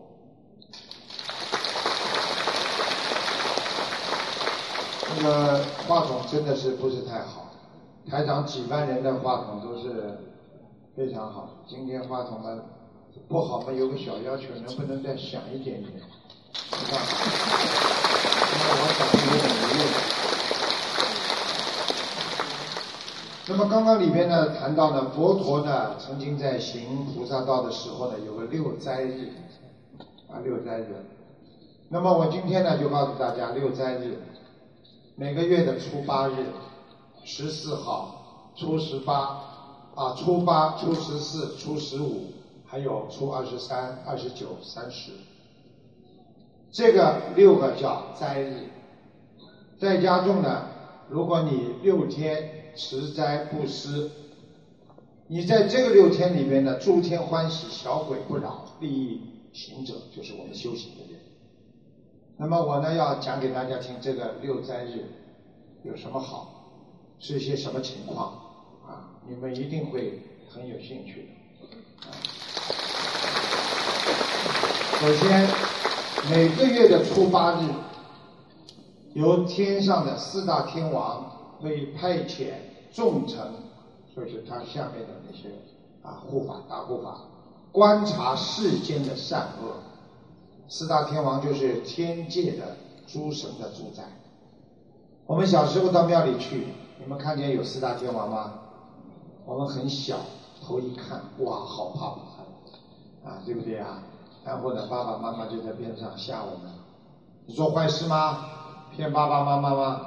[5.11, 7.51] 那个话筒真的是不是太好，
[8.09, 10.19] 台长几万人的话筒都是
[10.95, 12.61] 非常好，今天话筒呢
[13.27, 15.93] 不好嘛，有个小要求，能不能再响一点点？
[23.47, 29.31] 那么刚刚里边呢谈到呢，佛陀呢曾经在行菩萨道的时候呢，有个六斋日，
[30.29, 31.03] 啊六斋日。
[31.89, 34.19] 那么我今天呢就告诉大家六斋日。
[35.19, 36.45] 每个月的初八日、
[37.25, 39.43] 十四号、初十八
[39.93, 42.27] 啊，初八、初十四、初十五，
[42.65, 45.11] 还有初二十三、二十九、三十，
[46.71, 48.69] 这个六个叫斋日。
[49.77, 50.69] 在家中呢，
[51.09, 54.09] 如果你六天持斋布施，
[55.27, 59.19] 你在这个六天里边呢，诸天欢喜，小鬼不扰，利益
[59.51, 61.08] 行者就是我们修行人。
[62.41, 65.11] 那么我呢要讲给大家听，这个六斋日
[65.83, 66.71] 有什么好，
[67.19, 68.31] 是一些什么情况
[68.87, 69.11] 啊？
[69.27, 72.07] 你们一定会很有兴趣的。
[75.01, 75.49] 首先，
[76.31, 77.65] 每个月的初八日，
[79.15, 82.51] 由天上的四大天王为派遣
[82.93, 83.37] 众臣，
[84.15, 85.49] 就是他下面的那些
[86.03, 87.17] 啊护法大护法，
[87.73, 89.75] 观察世间的善恶。
[90.69, 92.77] 四大天王就是天界的
[93.07, 94.03] 诸神的主宰。
[95.25, 96.67] 我们小时候到庙里去，
[96.99, 98.53] 你们看见有四大天王吗？
[99.45, 100.17] 我们很小，
[100.63, 104.03] 头一看，哇，好怕怕，啊，对不对啊？
[104.45, 106.71] 然后呢，爸爸妈妈就在边上吓我们：
[107.47, 108.45] 你做坏事吗？
[108.95, 110.01] 骗爸爸妈妈吗？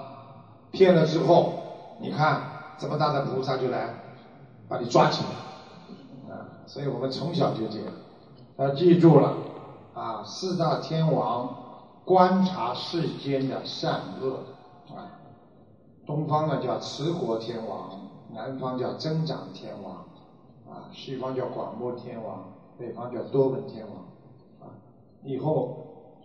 [0.70, 1.54] 骗了之后，
[2.00, 2.40] 你看
[2.78, 3.94] 这么大的菩萨就来
[4.68, 6.32] 把你抓起来。
[6.32, 7.92] 啊，所以我们从小就这样，
[8.58, 9.34] 要记住了
[9.94, 10.24] 啊！
[10.24, 11.54] 四大天王
[12.04, 14.38] 观察世间的善恶
[14.94, 15.20] 啊，
[16.06, 17.90] 东方呢叫持国天王，
[18.32, 19.96] 南方叫增长天王，
[20.66, 23.96] 啊，西方叫广目天王，北方叫多闻天王。
[24.66, 24.72] 啊
[25.24, 25.78] 以后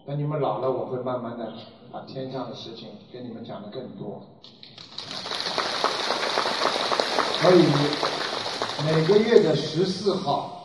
[0.06, 1.54] 等你们老了，我会慢慢的
[1.92, 4.22] 把天上的事情跟你们讲的更多。
[7.40, 7.66] 所以
[8.86, 10.57] 每个月的十四号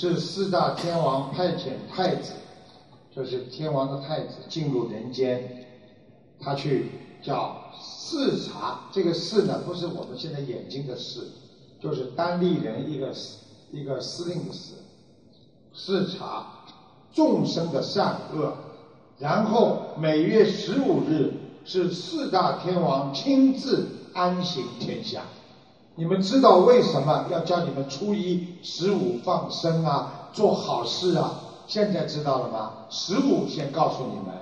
[0.00, 2.30] 是四大天王派遣太子，
[3.12, 5.66] 就是天王的太子进入人间，
[6.38, 6.86] 他去
[7.20, 8.82] 叫视察。
[8.92, 11.26] 这个视呢，不是我们现在眼睛的视，
[11.80, 13.12] 就是单立人一个
[13.72, 14.74] 一个司令的司，
[15.72, 16.46] 视察。
[17.12, 18.52] 众生的善恶，
[19.18, 21.32] 然后每月十五日
[21.64, 25.22] 是四大天王亲自安行天下。
[25.98, 31.32] 你们知道为什么要叫你们初一十五放生啊，做好事啊？
[31.66, 32.70] 现在知道了吗？
[32.88, 34.32] 十五先告诉你们，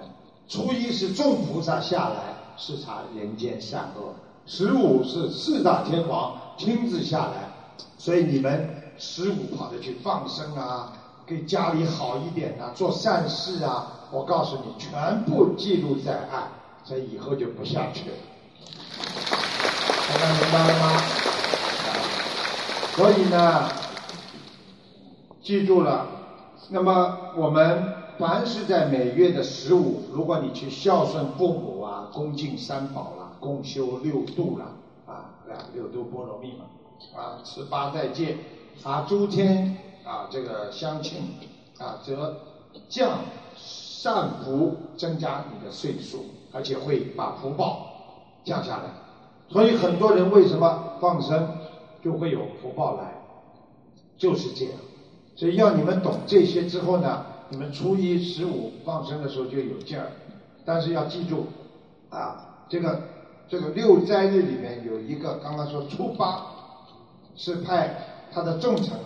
[0.47, 4.13] 初一是众菩萨下来视察人间善恶，
[4.45, 7.49] 十五是四大天王亲自下来，
[7.97, 10.93] 所以你们十五跑着去放生啊。
[11.27, 13.93] 给家里好一点啊，做善事啊！
[14.13, 16.49] 我告诉你，全部记录在案，
[16.85, 18.17] 所以以后就不下去了。
[20.07, 21.26] 大家明白了吗？
[22.97, 23.69] 所以呢，
[25.43, 26.07] 记住了。
[26.71, 34.67] 那么我们凡是在每月的十五，如果你去孝顺父母啊，恭敬三宝啦，共修六度啦，
[35.07, 35.29] 啊，
[35.75, 36.65] 六度波罗蜜嘛，
[37.15, 38.39] 啊，持八斋戒，
[38.83, 39.77] 啊，诸天。
[40.07, 41.35] 啊，这个相庆
[41.79, 42.37] 啊，则
[42.89, 43.19] 降
[43.57, 47.89] 善福，增加你的岁数，而且会把福报
[48.45, 48.85] 降下来。
[49.51, 51.49] 所以很多人为什么放生
[52.03, 53.13] 就会有福报来，
[54.17, 54.75] 就是这样。
[55.35, 60.11] 所以要你们懂这些之后呢，你们初一十五放生的时候就有劲儿。
[60.65, 61.47] 但是要记住
[62.11, 63.01] 啊，这个
[63.49, 66.47] 这个六斋日里面有一个，刚刚说初八
[67.37, 68.99] 是派他的众臣。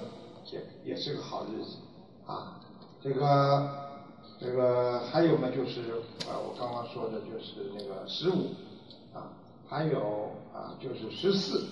[0.52, 1.76] 也也是个好日子，
[2.26, 2.58] 啊，
[3.00, 3.70] 这个
[4.40, 5.82] 这个还有呢，就是
[6.26, 8.48] 啊，我刚刚说的就是那个十五，
[9.14, 9.30] 啊，
[9.68, 11.66] 还有啊，就是十四，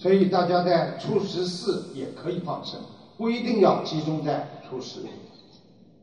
[0.00, 2.78] 所以大家在初十四也可以放生，
[3.16, 5.00] 不一定要集中在初十，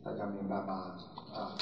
[0.03, 0.97] 大家明白吗？
[1.33, 1.55] 啊，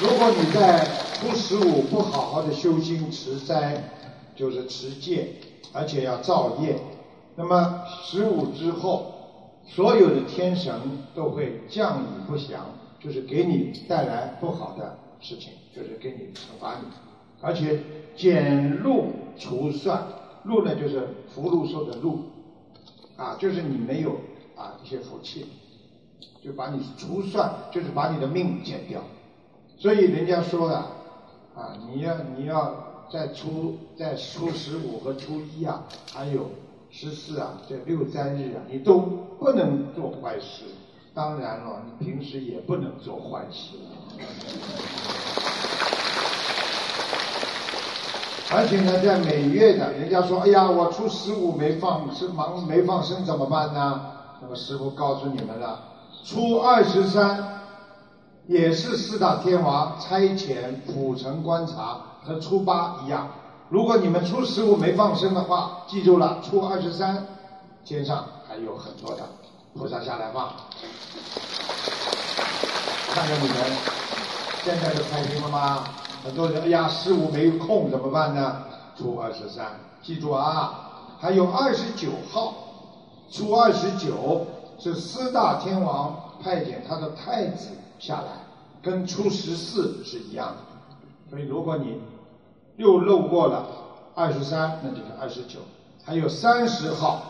[0.00, 0.88] 如果你在
[1.20, 3.90] 初十五不好好的修心持斋，
[4.34, 5.34] 就是持戒，
[5.74, 6.80] 而且要造业。
[7.36, 9.12] 那么十五之后，
[9.66, 10.72] 所有的天神
[11.14, 12.64] 都会降雨不祥，
[12.98, 16.88] 就是给你带来不好的事情，就是给你惩罚你，
[17.40, 17.80] 而且
[18.16, 20.06] 减禄除算，
[20.44, 22.20] 禄呢就是福禄寿的禄，
[23.16, 24.20] 啊，就是你没有
[24.56, 25.46] 啊一些福气，
[26.42, 29.02] 就把你除算，就是把你的命减掉。
[29.78, 30.76] 所以人家说的
[31.54, 36.50] 啊，你要你要在初在初十五和初一啊，还有。
[36.92, 40.64] 十四啊，这六三日啊，你都不能做坏事。
[41.14, 43.76] 当然了，你平时也不能做坏事。
[48.52, 54.00] 而且呢，在每月的，人家说，哎呀，我初十五没放是忙没放生怎么办呢？
[54.42, 55.78] 那么师傅告诉你们了，
[56.24, 57.60] 初二十三
[58.48, 63.28] 也是四大天王差遣普城观察，和初八一样。
[63.68, 67.24] 如果你们初十五没放生的话，记住了，初二十三
[67.84, 69.22] 天上还有很多的
[69.74, 70.48] 菩萨下来放。
[73.14, 73.56] 看看你们
[74.64, 75.84] 现在都开心了吗？
[76.22, 78.62] 很多人哎呀，十五没空怎么办呢？
[78.96, 82.54] 初二十三，记住啊，还有二十九号，
[83.30, 84.46] 初二十九
[84.78, 87.68] 是四大天王派遣他的太子
[87.98, 88.44] 下来，
[88.82, 91.30] 跟初十四是一样的。
[91.30, 91.98] 所以如果你
[92.76, 93.66] 又漏过了
[94.14, 95.60] 二十三，那就是二十九，
[96.04, 97.22] 还有三十号，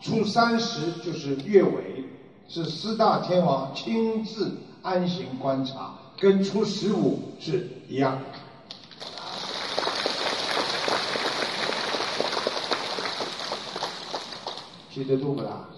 [0.00, 2.04] 初三十就是月尾，
[2.48, 8.18] 是四大天王亲自安行观察，跟初十五是一样。
[14.98, 15.68] 记得住不啦？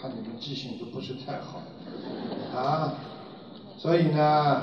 [0.00, 1.60] 看你们记性都不是太好
[2.56, 2.94] 啊，
[3.76, 4.62] 所以呢，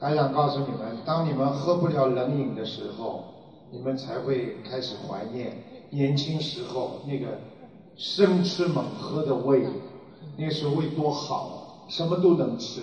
[0.00, 3.22] 还想告诉你们，当你们喝不了冷饮的时候，
[3.70, 5.56] 你们才会开始怀念
[5.90, 7.38] 年轻时候那个
[7.96, 9.64] 生吃猛喝的胃，
[10.36, 12.80] 那时候胃多好，什么都能吃。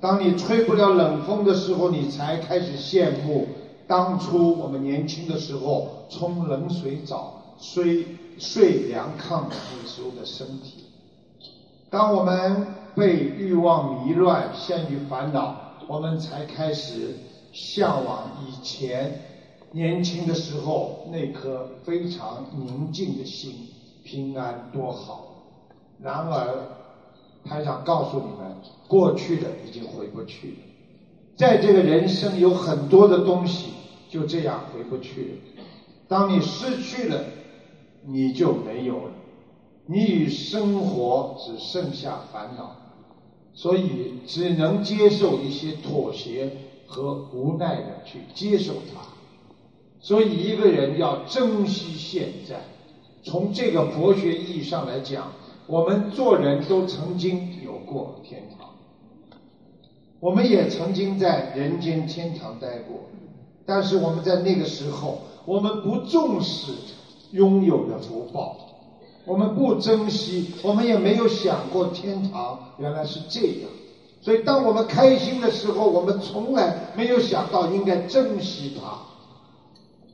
[0.00, 3.46] 当你吹不了冷风的时候，你才开始羡慕
[3.86, 7.33] 当初我们年轻的时候冲冷水澡。
[7.66, 8.06] 睡
[8.38, 10.84] 睡凉炕那时候的身体，
[11.88, 15.56] 当我们被欲望迷乱、陷于烦恼，
[15.88, 17.16] 我们才开始
[17.52, 19.18] 向往以前
[19.72, 23.68] 年轻的时候那颗非常宁静的心，
[24.04, 25.24] 平安多好。
[26.02, 26.68] 然而，
[27.48, 28.54] 台长告诉你们，
[28.86, 30.56] 过去的已经回不去了。
[31.34, 33.70] 在这个人生有很多的东西
[34.10, 35.30] 就这样回不去了。
[36.06, 37.24] 当你失去了。
[38.06, 39.10] 你就没有了，
[39.86, 42.76] 你与生活只剩下烦恼，
[43.54, 46.50] 所以只能接受一些妥协
[46.86, 49.00] 和无奈的去接受它。
[50.00, 52.60] 所以一个人要珍惜现在。
[53.22, 55.32] 从这个佛学意义上来讲，
[55.66, 58.68] 我们做人都曾经有过天堂，
[60.20, 63.00] 我们也曾经在人间天堂待过，
[63.64, 66.72] 但是我们在那个时候，我们不重视。
[67.34, 68.56] 拥有的福报，
[69.24, 73.68] 我们不珍惜，我们也没有想过天堂原来是这样。
[74.20, 78.98] 所以，当我们开心的时候，我们从来没有想到应该珍惜它。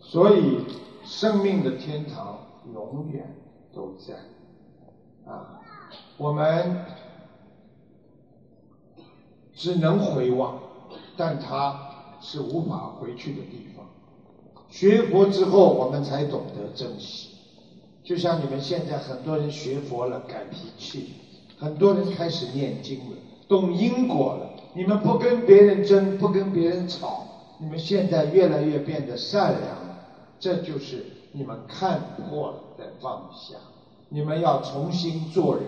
[0.01, 0.65] 所以，
[1.05, 2.39] 生命的天堂
[2.73, 3.37] 永远
[3.75, 4.15] 都在。
[5.31, 5.61] 啊，
[6.17, 6.85] 我们
[9.55, 10.59] 只能回望，
[11.19, 11.79] 但它
[12.21, 13.80] 是无法回去的地方。
[14.71, 17.31] 学佛之后，我们才懂得珍惜。
[18.05, 21.11] 就像你们现在很多人学佛了，改脾气；
[21.59, 23.17] 很多人开始念经了，
[23.49, 24.51] 懂因果了。
[24.73, 27.25] 你们不跟别人争，不跟别人吵，
[27.59, 29.99] 你们现在越来越变得善良了。
[30.39, 33.57] 这就是你们看破了的放下。
[34.09, 35.67] 你们要重新做人，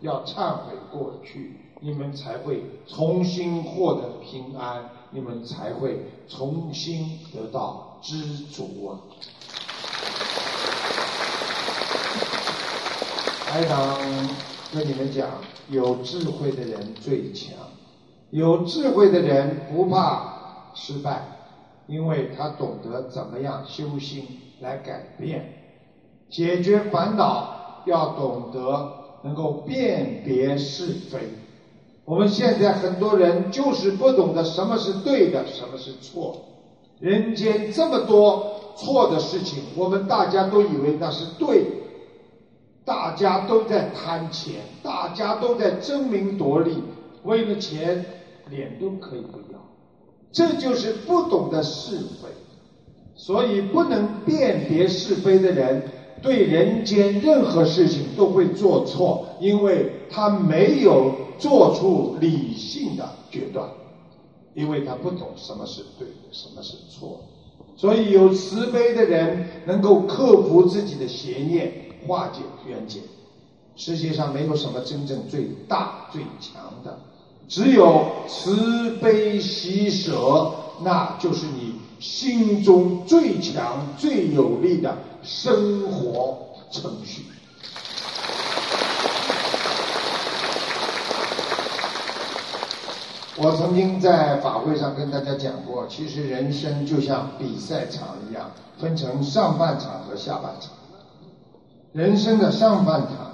[0.00, 7.93] 要忏悔过去，你们才会重新获得平安，你们才会重新得到。
[8.04, 9.00] 知足啊！
[13.46, 13.98] 台长
[14.74, 15.26] 跟你们讲，
[15.70, 17.54] 有智慧的人最强。
[18.28, 21.22] 有智慧的人不怕失败，
[21.86, 24.26] 因为他懂得怎么样修心
[24.60, 25.54] 来改变，
[26.28, 28.92] 解决烦恼要懂得
[29.22, 31.20] 能够辨别是非。
[32.04, 36.44] 我们现在很多人就是不懂得什么是对的，什么是错。
[37.04, 41.66] 人间这么多错的事情，我们大家都以为那是对，
[42.82, 46.82] 大家都在贪钱，大家都在争名夺利，
[47.24, 48.02] 为了钱
[48.48, 49.60] 脸都可以不要，
[50.32, 52.30] 这就是不懂得是非，
[53.14, 55.82] 所以不能辨别是非的人，
[56.22, 63.68] 对人间任何事情都会做错，因为他没有做出理性的决断。
[64.54, 67.20] 因为他不懂什么是对，什么是错，
[67.76, 71.72] 所以有慈悲的人能够克服自己的邪念，
[72.04, 72.98] 化解冤结。
[73.76, 76.98] 世界上没有什么真正最大最强的，
[77.48, 86.36] 只有慈悲喜舍，那就是你心中最强最有力的生活
[86.72, 87.22] 程序。
[93.36, 100.70] 我曾经在法会上跟大家讲过，其实人生就像比赛场一样，分成上半场和下半场。
[101.92, 103.32] 人生的上半场，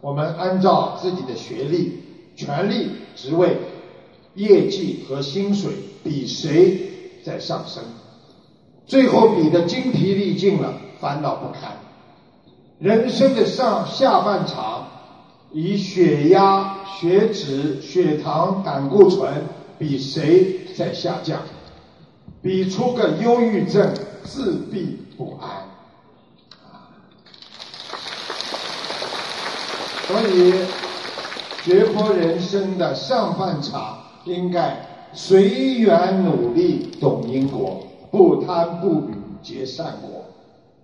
[0.00, 2.02] 我们按照自己的学历、
[2.34, 3.58] 权力、职位、
[4.34, 5.70] 业绩和薪水
[6.02, 7.82] 比谁在上升，
[8.86, 11.76] 最后比的精疲力尽了，烦恼不堪。
[12.78, 14.88] 人生的上下半场。
[15.54, 19.44] 以血压、血脂、血糖、胆固醇
[19.78, 21.40] 比谁在下降，
[22.40, 23.92] 比出个忧郁症、
[24.24, 25.50] 自闭不安。
[30.06, 30.52] 所以
[31.64, 34.76] 学佛人生的上半场应该
[35.12, 40.24] 随缘努力，懂因果，不贪不语结善果。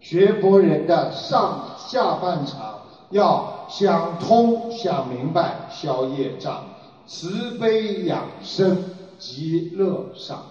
[0.01, 2.79] 学佛人的上下半场
[3.11, 6.65] 要想通、想明白，消业障，
[7.07, 8.77] 慈悲养生，
[9.19, 10.43] 极乐上。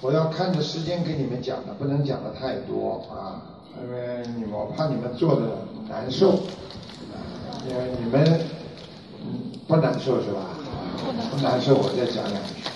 [0.00, 3.40] 我要看着时间给你们讲的，不能讲的太多啊，
[3.82, 5.42] 因为你我怕你们做的
[5.88, 6.32] 难受，
[7.68, 8.40] 因为你们
[9.66, 10.40] 不难受是吧？
[11.30, 12.73] 不难受，我再讲两句。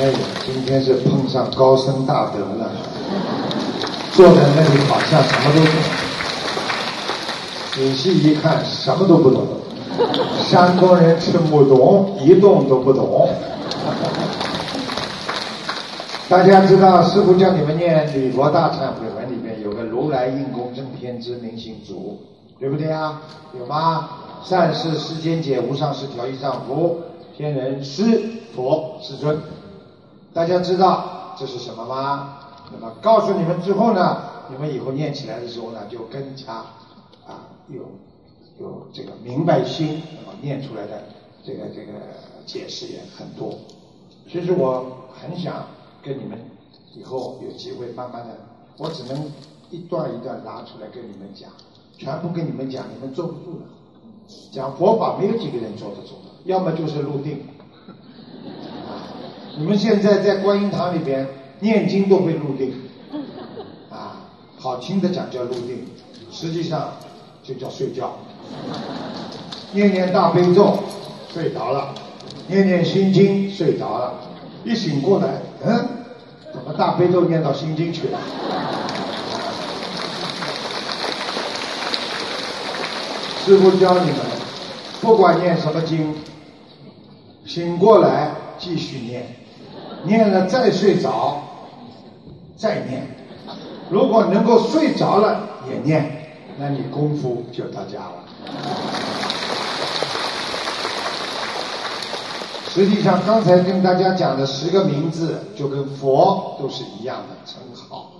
[0.00, 2.70] 哎呀，今天是碰上高僧大德了，
[4.12, 5.74] 坐在那里好像什么都懂，
[7.72, 9.46] 仔细一看什么都不懂。
[10.42, 13.28] 山东人吃不懂，一动都不懂。
[16.30, 22.18] 大家知道，师傅叫你们念《礼佛大忏悔文》里面有个如来应供正偏知明行足，
[22.58, 23.20] 对不对啊？
[23.52, 24.08] 有吗？
[24.42, 27.00] 善事世间解，无上士调御丈夫，
[27.36, 28.02] 天人师
[28.56, 29.38] 佛世尊。
[30.32, 32.38] 大家知道这是什么吗？
[32.72, 36.52] 那么告诉你们之后呢，你们以后念起来的时候呢，就更加
[37.26, 37.84] 啊有。
[38.58, 41.02] 有这个明白心，那么念出来的
[41.42, 41.92] 这个这个
[42.44, 43.54] 解释也很多。
[44.30, 45.64] 其实我很想
[46.02, 46.38] 跟你们
[46.94, 48.36] 以后有机会慢慢的，
[48.76, 49.32] 我只能
[49.70, 51.48] 一段一段拿出来跟你们讲，
[51.96, 53.64] 全部跟你们讲，你们坐不住了。
[54.52, 57.42] 讲佛法没有几个人坐得住的，要么就是入定。
[59.60, 61.26] 啊，你们现在在观音堂里边
[61.60, 62.72] 念经都会入定，
[63.90, 64.22] 啊，
[64.58, 65.86] 好听的讲叫入定，
[66.32, 66.94] 实际上
[67.42, 68.16] 就叫睡觉。
[69.72, 70.78] 念念大悲咒，
[71.32, 71.94] 睡着了；
[72.48, 74.14] 念念心经，睡着了。
[74.64, 75.28] 一醒过来，
[75.64, 75.88] 嗯，
[76.52, 78.18] 怎么大悲咒念到心经去了？
[83.44, 84.18] 师傅教你们，
[85.00, 86.14] 不管念什么经，
[87.46, 89.36] 醒过来继续念，
[90.04, 91.42] 念了再睡着，
[92.56, 93.06] 再念。
[93.90, 98.24] 如果能够睡着了也念，那你功夫就到家了。
[102.68, 108.12] 实际上，刚才跟大家讲的十个名字，就跟佛都是一样的称号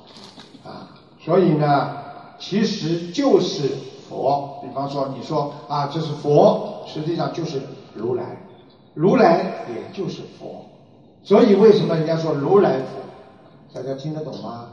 [0.65, 0.91] 啊。
[1.25, 1.91] 所以呢，
[2.39, 3.71] 其实就是
[4.09, 4.59] 佛。
[4.61, 7.63] 比方说，你说啊，这是佛，实际上就是
[7.95, 8.25] 如来，
[8.95, 10.67] 如来也就是佛。
[11.23, 13.01] 所以为什么人家说如来佛？
[13.73, 14.69] 大家听得懂吗？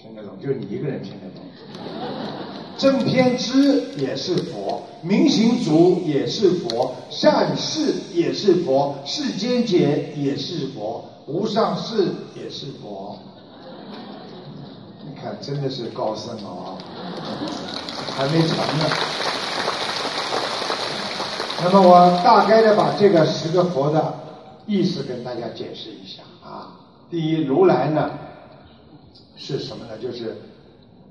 [0.00, 1.42] 听得懂，就你一个人听得懂。
[2.76, 13.18] 正偏知也是佛，明行足也是佛，善事也是佛，世间解也是佛，无上士也是佛。
[15.04, 16.78] 你看，真的是高僧啊，
[18.16, 18.84] 还没成呢。
[21.64, 24.14] 那么我大概的把这个十个佛的
[24.68, 26.78] 意思跟大家解释一下啊。
[27.10, 28.10] 第一，如来呢
[29.36, 29.98] 是什么呢？
[30.00, 30.36] 就是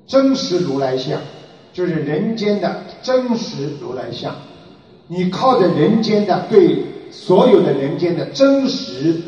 [0.07, 1.19] 真实如来相。
[1.73, 4.33] 就是人间的真实如来相，
[5.05, 9.21] 你靠着人间的对所有的人间的真实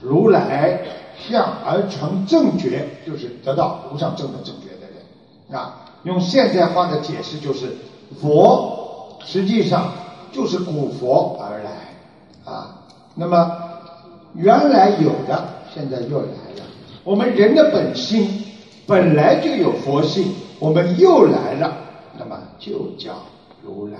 [0.00, 0.80] 如来
[1.18, 5.84] 相而成正觉，就是得到无上正的正觉的人啊。
[6.04, 7.74] 用现代化的解释，就是
[8.20, 9.92] 佛实际上
[10.30, 12.84] 就是古佛而来啊。
[13.16, 13.65] 那么
[14.36, 16.64] 原来有的，现在又来了。
[17.04, 18.28] 我们人的本性
[18.86, 21.76] 本来就有佛性，我们又来了。
[22.18, 23.14] 那么就叫
[23.62, 23.98] 如来，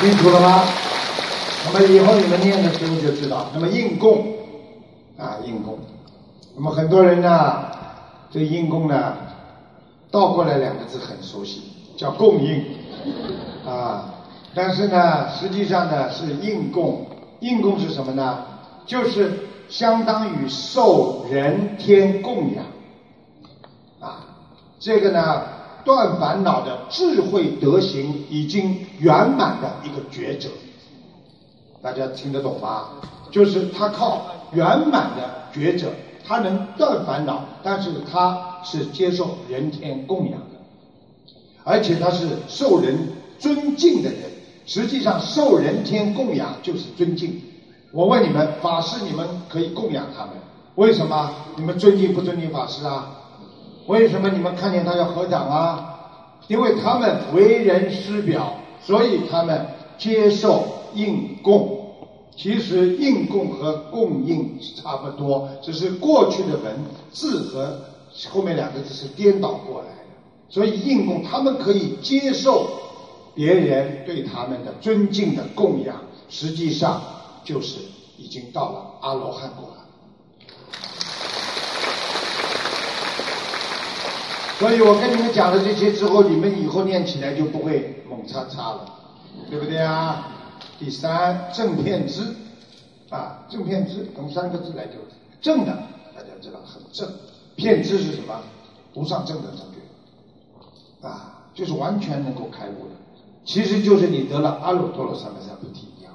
[0.00, 0.64] 清楚了吗？
[1.64, 3.46] 那么以后你们念的时候就知道。
[3.54, 4.34] 那么应供
[5.16, 5.78] 啊，应供。
[6.54, 7.66] 那么很多人呢，
[8.30, 9.14] 这应供呢，
[10.10, 11.62] 倒过来两个字很熟悉，
[11.96, 12.64] 叫供应
[13.66, 14.12] 啊。
[14.54, 17.06] 但是呢，实际上呢是应供。
[17.40, 18.44] 应供是什么呢？
[18.86, 22.64] 就是相当于受人天供养
[24.00, 24.26] 啊。
[24.78, 25.42] 这个呢，
[25.84, 30.48] 断烦恼的智慧德行已经圆满的一个觉者，
[31.82, 32.90] 大家听得懂吗？
[33.30, 34.22] 就是他靠
[34.52, 35.90] 圆满的觉者，
[36.24, 41.34] 他能断烦恼，但是他是接受人天供养的，
[41.64, 42.96] 而且他是受人
[43.38, 44.20] 尊敬的人。
[44.66, 47.40] 实际上，受人天供养就是尊敬。
[47.92, 50.34] 我问你们，法师你们可以供养他们，
[50.74, 51.30] 为什么？
[51.56, 53.12] 你们尊敬不尊敬法师啊？
[53.86, 55.94] 为什么你们看见他要合掌啊？
[56.48, 61.86] 因为他们为人师表，所以他们接受应供。
[62.36, 66.76] 其实应供和供应差不多，只是过去的文
[67.10, 67.80] 字和
[68.28, 72.68] 后面两个字是颠倒过来的，所以应供他们可以接受
[73.36, 75.94] 别人对他们的尊敬的供养，
[76.30, 77.02] 实际上
[77.44, 77.78] 就是
[78.16, 79.74] 已经到了阿罗汉果了。
[84.58, 88.94] 所以我跟你们讲了这些之后，你们以后念起来就不会猛叉叉了，
[89.50, 90.32] 对不对啊？
[90.78, 92.34] 第三正片知，
[93.10, 94.94] 啊正片知从三个字来就
[95.42, 95.72] 正的，
[96.14, 97.06] 大家知道很正。
[97.54, 98.40] 片知是什么？
[98.94, 102.94] 无上正的正觉，啊就是完全能够开悟的。
[103.46, 106.12] 其实就是你得了阿耨多罗三藐三菩提一样，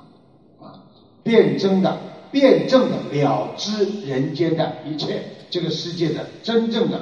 [0.62, 0.78] 啊
[1.24, 1.98] 辩证的
[2.30, 7.02] 辩证的了知人间的一切，这个世界的真正的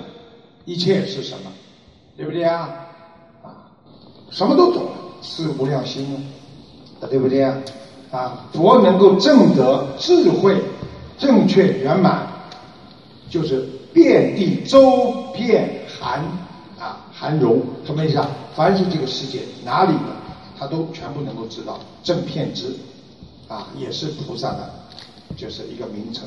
[0.66, 1.52] 一切是什么？
[2.16, 2.88] 对不对啊？
[3.44, 3.74] 啊
[4.30, 6.06] 什么都懂了，是无量心
[7.02, 7.10] 啊。
[7.10, 7.58] 对不对啊？
[8.12, 10.62] 啊，佛能够证得智慧
[11.18, 12.28] 正确圆满，
[13.30, 16.20] 就是遍地周遍含
[16.78, 18.30] 啊含容，什么意思啊？
[18.54, 20.19] 凡是这个世界哪里的，
[20.60, 22.76] 他都全部能够知道正片知，
[23.48, 24.70] 啊，也是菩萨的，
[25.38, 26.26] 就是一个名称。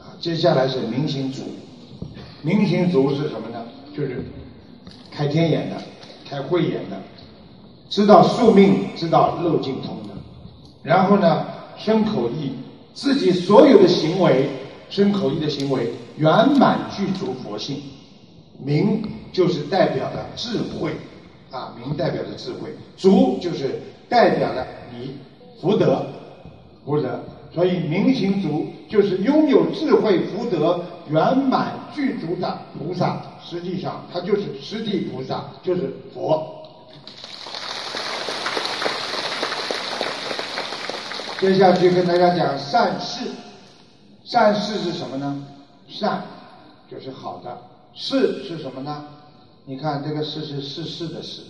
[0.00, 1.42] 啊，接下来是明行足，
[2.42, 3.64] 明行足是什么呢？
[3.96, 4.24] 就是
[5.12, 5.80] 开天眼的，
[6.28, 7.00] 开慧眼的。
[7.88, 10.14] 知道宿命，知道漏尽通的，
[10.82, 11.46] 然后呢，
[11.78, 12.50] 身口意
[12.92, 14.50] 自己所有的行为，
[14.90, 17.80] 身口意的行为圆满具足佛性，
[18.58, 20.96] 明就是代表的智慧，
[21.56, 23.80] 啊，明代表着智慧，足就是
[24.10, 25.16] 代表了你
[25.58, 26.04] 福德，
[26.84, 27.18] 福德，
[27.54, 30.78] 所以明行足就是拥有智慧福德
[31.08, 36.52] 圆满具足的菩萨，实际上他就是实地菩萨，就是佛。
[41.40, 43.30] 接下去跟大家讲善事，
[44.24, 45.42] 善事是什么呢？
[45.88, 46.22] 善
[46.90, 47.56] 就是好的，
[47.94, 49.04] 事是什么呢？
[49.68, 51.42] 你看这个事是世事的事，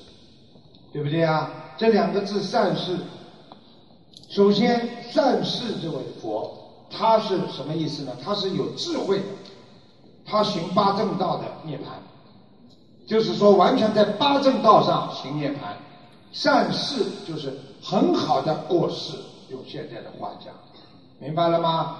[0.90, 1.50] 对不对啊？
[1.76, 2.96] 这两个字善事，
[4.30, 6.50] 首先善事这位佛，
[6.90, 8.12] 他是什么意思呢？
[8.24, 9.24] 他是有智慧的，
[10.24, 11.82] 他行八正道的涅槃，
[13.06, 15.76] 就是说完全在八正道上行涅槃，
[16.32, 17.52] 善事就是
[17.82, 19.14] 很好的过世。
[19.50, 20.54] 用现在的话讲，
[21.20, 21.98] 明白了吗？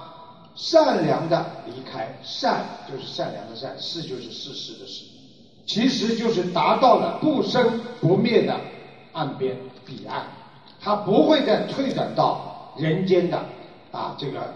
[0.55, 5.05] 善良的离开，善就是善良的善，事就是事实的事，
[5.67, 8.55] 其实就是达到了不生不灭的
[9.11, 9.55] 岸边
[9.85, 10.23] 彼岸，
[10.81, 13.37] 他不会再退转到人间的
[13.91, 14.53] 啊这个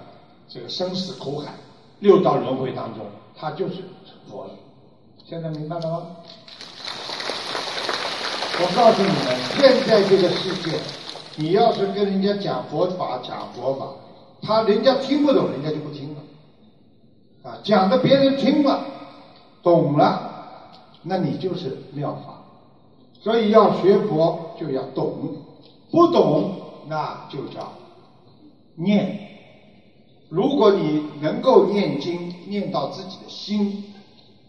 [0.47, 1.53] 这个生死苦海、
[1.99, 3.05] 六道轮回当中，
[3.37, 3.83] 他就是
[4.29, 4.51] 佛了。
[5.27, 6.07] 现在明白了吗？
[8.63, 10.79] 我告诉你们，现在这个世界。
[11.35, 13.87] 你要是跟人家讲佛法，讲佛法，
[14.41, 17.49] 他人家听不懂，人家就不听了。
[17.49, 18.83] 啊，讲的别人听了，
[19.63, 20.30] 懂了，
[21.03, 22.43] 那你就是妙法。
[23.21, 25.35] 所以要学佛就要懂，
[25.91, 27.73] 不懂那就叫
[28.75, 29.29] 念。
[30.29, 33.83] 如果你能够念经念到自己的心，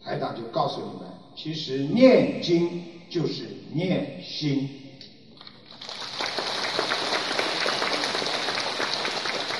[0.04, 4.68] 台长就告诉你们，其实念经就是念心。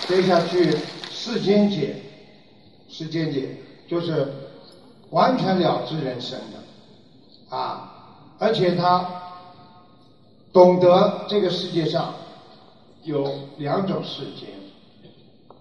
[0.08, 0.76] 接下去
[1.10, 1.96] 世间解，
[2.88, 3.56] 世间解
[3.88, 4.32] 就是
[5.10, 6.62] 完全了知人生的
[7.52, 7.92] 啊，
[8.38, 9.06] 而且他
[10.52, 12.14] 懂得这个世界上
[13.04, 14.48] 有两种世间，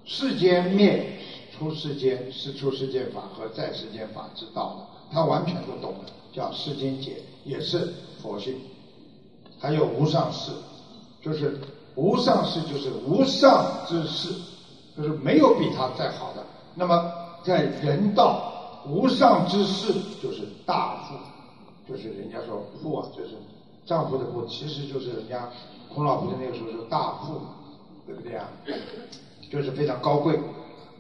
[0.06, 1.20] 世间灭
[1.52, 8.56] 出世间是出世间法和在世间法之道，他完全都懂的，叫世间解，也是佛性。
[9.60, 10.52] 还有无上士，
[11.22, 11.60] 就是。
[11.94, 14.30] 无上士就是无上之士，
[14.96, 16.42] 就是没有比他再好的。
[16.74, 17.12] 那么
[17.44, 21.16] 在人道，无上之士就是大富，
[21.88, 23.32] 就是人家说富啊，就是
[23.86, 25.50] 丈夫的富，其实就是人家
[25.94, 27.56] 孔老夫子那个时候说大富嘛，
[28.06, 28.50] 对不对啊？
[29.50, 30.40] 就是非常高贵，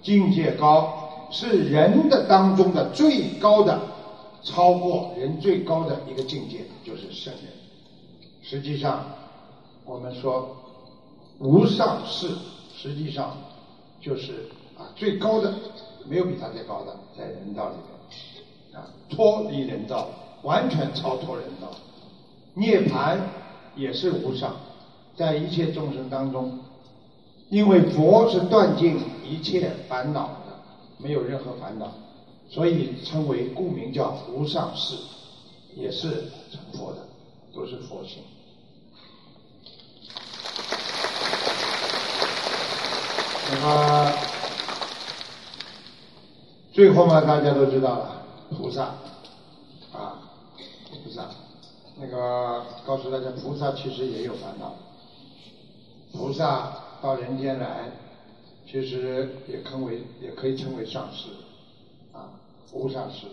[0.02, 3.80] 境界高，是人的当中的最高的，
[4.44, 7.44] 超过人最高的一个境界，就是圣人。
[8.42, 9.06] 实际上，
[9.86, 10.58] 我们说。
[11.40, 12.28] 无上士
[12.78, 13.36] 实际上
[14.00, 15.52] 就是啊最高的，
[16.08, 20.08] 没有比他再高的，在人道里面啊脱离人道，
[20.44, 21.70] 完全超脱人道，
[22.54, 23.18] 涅槃
[23.76, 24.56] 也是无上，
[25.16, 26.60] 在一切众生当中，
[27.50, 30.60] 因为佛是断尽一切烦恼的，
[30.98, 31.92] 没有任何烦恼，
[32.50, 34.96] 所以称为故名叫无上士，
[35.76, 36.10] 也是
[36.52, 37.00] 成佛的，
[37.54, 38.24] 都是佛性。
[43.54, 44.14] 那么
[46.72, 48.84] 最后嘛，大家都知道了，菩萨
[49.92, 50.31] 啊，
[51.04, 51.30] 菩萨，
[52.00, 54.74] 那个告诉大家，菩萨其实也有烦恼。
[56.14, 56.72] 菩萨
[57.02, 57.92] 到人间来，
[58.70, 61.30] 其实也称为，也可以称为上师
[62.14, 62.30] 啊，
[62.74, 63.28] 无上师。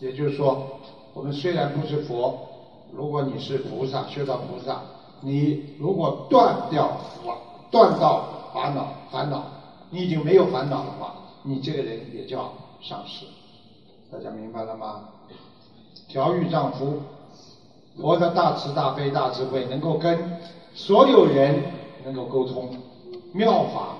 [0.00, 0.78] 也就是说，
[1.14, 2.48] 我们虽然不是佛，
[2.92, 4.82] 如果你是菩萨，修到菩萨，
[5.20, 7.36] 你如果断掉烦，
[7.70, 9.44] 断到烦恼，烦恼，
[9.90, 13.26] 你已经没有烦恼的话，你这个人也叫上师。
[14.10, 15.08] 大家明白了吗？
[16.08, 17.02] 调御丈夫，
[17.96, 20.38] 佛的大慈大悲大智慧，能够跟
[20.74, 21.62] 所有人
[22.04, 22.70] 能够沟通，
[23.32, 23.96] 妙法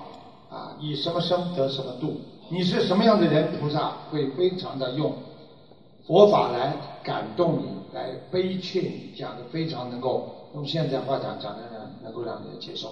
[0.50, 2.20] 啊，以什么生得什么度。
[2.48, 5.12] 你是什么样的人，菩萨会非常的用。
[6.06, 12.88] 佛法来感动你，来悲切你，讲的非常能够用现在话讲，讲的呢能够让人接受。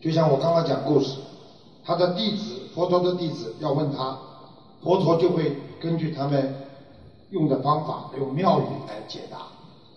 [0.00, 1.18] 就像我刚刚讲故事，
[1.84, 4.16] 他的弟子，佛陀的弟子要问他，
[4.84, 6.54] 佛陀就会根据他们
[7.30, 9.38] 用的方法，用妙语来解答。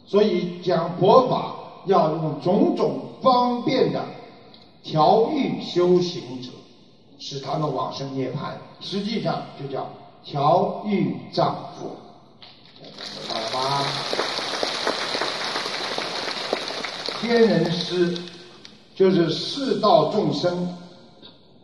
[0.05, 1.55] 所以讲佛法
[1.85, 4.03] 要用种种方便的
[4.83, 6.49] 调御修行者，
[7.19, 9.87] 使他们往生涅槃，实际上就叫。
[10.23, 11.97] 调御丈夫，
[12.79, 12.91] 明
[13.27, 13.85] 白了吗？
[17.19, 18.15] 天人师
[18.95, 20.77] 就是世道众生，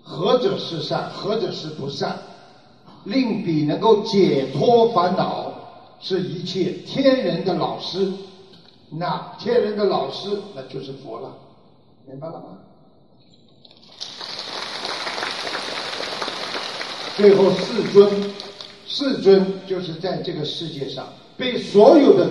[0.04, 2.18] 何者是善，何者是不善，
[3.04, 5.52] 令彼能够解脱烦恼，
[6.00, 8.12] 是一切天人的老师。
[8.90, 11.36] 那天人的老师，那就是佛了，
[12.08, 12.58] 明白了吗？
[17.16, 18.10] 最后世尊。
[18.90, 22.30] 世尊就是在这个世界上被所有的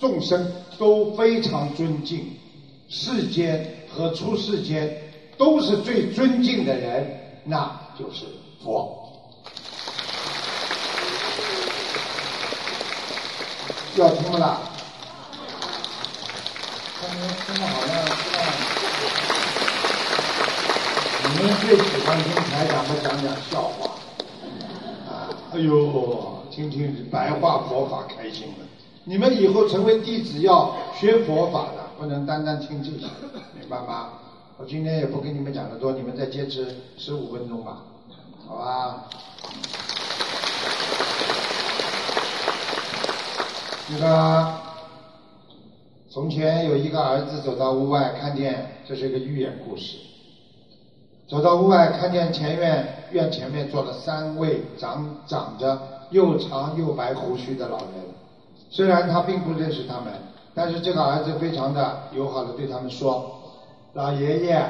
[0.00, 2.26] 众生都非常尊敬，
[2.88, 4.98] 世间和出世间
[5.36, 7.06] 都是最尊敬的人，
[7.44, 8.24] 那就是
[8.64, 9.03] 佛。
[13.96, 14.58] 要听不啦？
[17.00, 18.38] 刚刚听的好像知道。
[21.22, 23.94] 你们最喜欢听台长们讲讲笑话
[25.08, 25.30] 啊。
[25.52, 28.66] 哎呦，听听白话佛法开心了。
[29.04, 33.06] 你们以后成为弟子要学佛法的，不能单单听这些，
[33.56, 34.08] 明白吗？
[34.56, 37.78] 我今天也不跟你们讲的多，你们再坚持十五分钟吧，
[38.48, 39.04] 好吧？
[43.86, 44.54] 那个，
[46.08, 49.98] 从前有一个儿子走到屋外，看见这是一个寓言故事。
[51.28, 55.78] 走到屋外，看见前院院前面坐了三位长长着
[56.10, 57.88] 又长又白胡须的老人。
[58.70, 60.14] 虽然他并不认识他们，
[60.54, 63.38] 但是这个儿子非常的友好的对他们说
[63.92, 64.66] ：“老爷爷，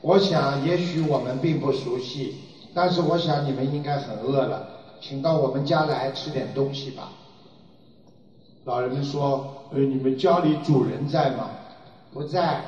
[0.00, 2.38] 我想也许我们并不熟悉，
[2.74, 4.66] 但是我想你们应该很饿了，
[5.00, 7.12] 请到我们家来吃点东西吧。”
[8.64, 11.50] 老人们说：“呃，你们家里主人在吗？
[12.12, 12.62] 不在，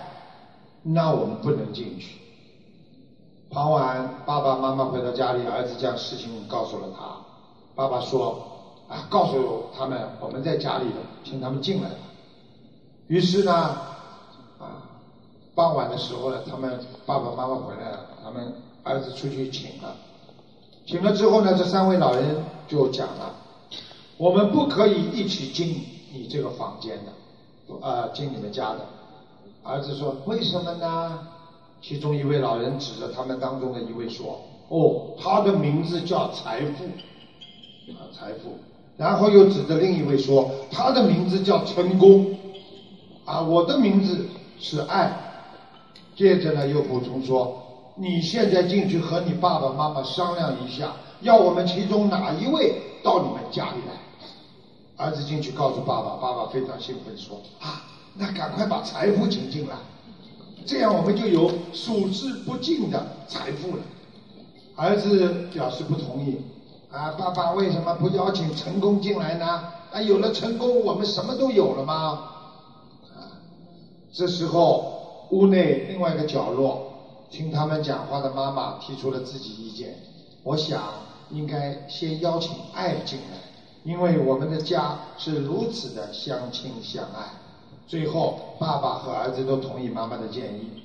[0.83, 2.21] 那我们不能进去。”
[3.49, 7.17] 傍晚，爸爸妈妈回到家里，儿子将事情告诉了他。
[7.77, 8.43] 爸爸说
[8.91, 10.87] ：“啊，告诉他们我们在家里，
[11.23, 11.91] 请他们进来。”
[13.07, 13.53] 于是呢，
[14.59, 14.83] 啊，
[15.55, 19.95] 傍晚的时候呢，他们爸爸妈妈回来了，他们儿子出去请了。
[20.87, 23.35] 请了之后呢，这三位老人就讲了
[24.17, 28.81] ：“我们不可以一起进你这个房间的，啊，进你们家的。”
[29.65, 31.19] 儿子说：“为什么呢？”
[31.83, 36.85] 其中一位老人指着他们当中的一位说：“哦，他的名字叫财富，
[37.93, 38.59] 啊，财富。”
[38.97, 42.37] 然后又指着另一位说：“他的名字叫成功，
[43.25, 44.27] 啊，我的名字
[44.61, 45.11] 是爱。”
[46.15, 47.61] 接着呢，又补充说
[47.97, 50.93] ：“你现在进去和你爸爸妈妈商量一下，
[51.23, 53.95] 要我们其中哪一位到你们家里来？”
[54.97, 57.83] 儿子进去告诉爸爸，爸爸非常兴奋说：“啊，
[58.15, 59.77] 那赶快把财富请进来。”
[60.67, 63.83] 这样我们就有数之不尽的财富了。
[64.77, 66.37] 儿子表示不同意，
[66.91, 69.47] 啊，爸爸为什么不邀请成功进来呢？
[69.93, 72.31] 啊，有了成功，我们什么都有了吗？
[73.15, 73.39] 啊，
[74.13, 76.93] 这时候屋内另外一个角落，
[77.31, 79.97] 听他们讲话的妈妈提出了自己意见。
[80.43, 80.83] 我想
[81.31, 83.39] 应该先邀请爱进来，
[83.85, 87.31] 因为我们的家是如此的相亲相爱。
[87.87, 90.83] 最后，爸爸和儿子都同意妈妈的建议。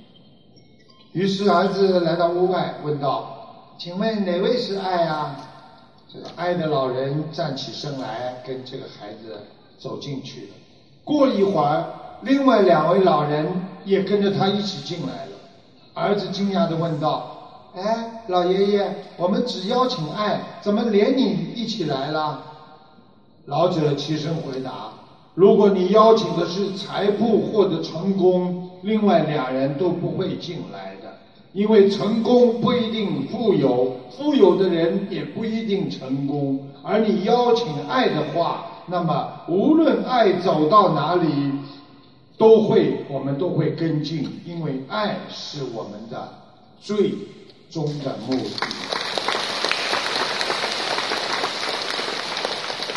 [1.12, 5.34] 于是，儿子来到屋外，问道：“请问哪位是爱啊？”
[6.12, 9.46] 这个爱的老人站起身来，跟这个孩子
[9.78, 10.48] 走进去了。
[11.02, 11.86] 过了一会儿，
[12.22, 13.46] 另外两位老人
[13.84, 15.32] 也跟着他一起进来了。
[15.94, 22.44] 儿子惊讶地问道：“哎，老爷爷，我们只邀请爱，怎么连你一起来了？
[23.50, 24.92] 老者起身回答
[25.34, 31.18] ：“如果你邀请的是财富或者成功，另外两人都不会进来的，
[31.52, 36.60] 因为成功不一定富有，富有的人也不一定成功。
[36.84, 41.28] 而你邀请爱的话，那么无论爱走到哪里，
[42.38, 46.34] 都会我们都会跟进，因为爱是我们的
[46.80, 47.10] 最
[47.68, 48.50] 终的目的。”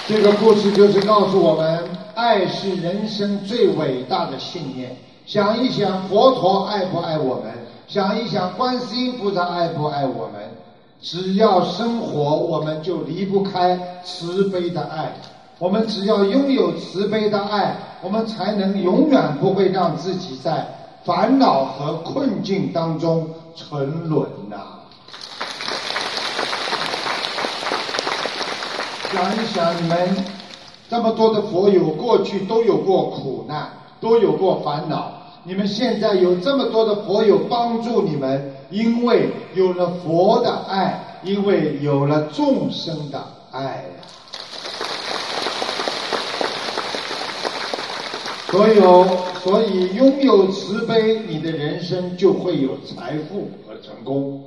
[0.06, 1.82] 这个故事就是告诉我们，
[2.14, 4.94] 爱是人生最伟大的信念。
[5.26, 7.54] 想一想，佛陀爱不爱我们？
[7.88, 10.42] 想一想，观世音菩萨爱不爱我们？
[11.02, 15.14] 只要生活，我们就离不开慈悲的爱。
[15.58, 20.68] 我们只要拥有慈悲的爱，我们才能永远不会让自己在
[21.06, 23.26] 烦恼和困境当中
[23.56, 24.58] 沉沦呐。
[29.14, 29.96] 想一想，你们
[30.90, 33.70] 这么多的佛友，过去都有过苦难，
[34.02, 35.12] 都有过烦恼。
[35.44, 43.86] 你们现在有这么多的佛友帮助你们，因为有了佛的爱，因为有了众生的爱。
[48.50, 49.06] 所有，
[49.44, 54.44] 所以拥有慈悲，你的人生就会有财富和成功。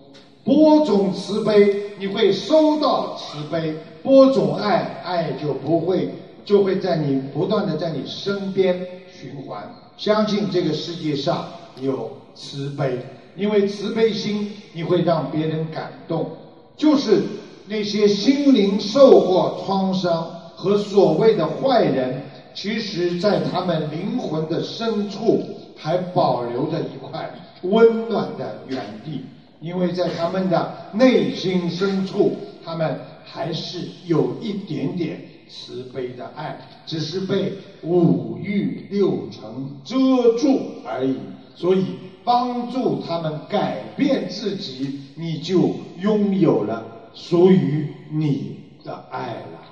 [0.46, 6.08] 播种慈悲，你会收到慈悲；播种爱，爱就不会
[6.44, 9.68] 就会在你不断的在你身边循环。
[9.96, 11.48] 相信这个世界上
[11.82, 12.96] 有慈悲，
[13.34, 16.30] 因为慈悲心你会让别人感动。
[16.76, 17.24] 就是
[17.66, 22.22] 那些心灵受过创伤和所谓的坏人，
[22.54, 25.42] 其实在他们灵魂的深处
[25.76, 27.28] 还保留着一块
[27.62, 29.24] 温暖的原地。
[29.60, 37.52] 因为在他们的内心深处，他们还是有一点点慈悲的爱，只是被
[37.82, 39.42] 五欲六尘
[39.84, 39.96] 遮
[40.38, 41.16] 住而已。
[41.54, 41.86] 所以
[42.22, 46.84] 帮助他们改变自己，你就拥有了
[47.14, 49.62] 属于你的爱了。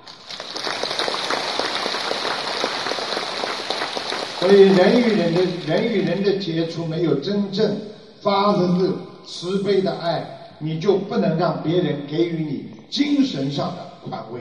[4.40, 7.76] 所以人与人的人与人的接触，没有真正
[8.22, 8.96] 发自。
[9.26, 14.40] 慈悲的爱，你就不能让别人给予你精神上的宽慰。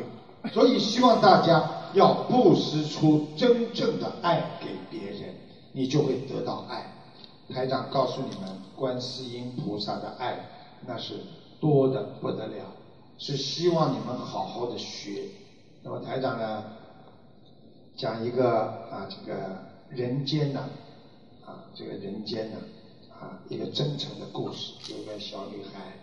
[0.51, 1.63] 所以希望大家
[1.93, 5.33] 要布施出真正的爱给别人，
[5.71, 6.85] 你就会得到爱。
[7.53, 10.37] 台长告诉你们，观世音菩萨的爱
[10.85, 11.15] 那是
[11.59, 12.65] 多的不得了，
[13.17, 15.23] 是希望你们好好的学。
[15.81, 16.63] 那么台长呢，
[17.95, 19.37] 讲一个啊，这个
[19.89, 20.69] 人间呢，
[21.45, 22.57] 啊，这个人间呢。
[22.57, 22.82] 啊，
[23.23, 25.93] 啊一个真诚的故事，有个小女孩，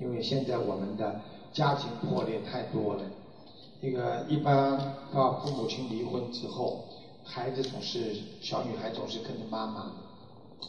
[0.00, 1.20] 因为现在我们的
[1.52, 3.02] 家庭破裂太多了，
[3.80, 4.78] 一个一般
[5.12, 6.84] 到父母亲离婚之后，
[7.24, 9.80] 孩子总是小女孩总是跟着妈妈，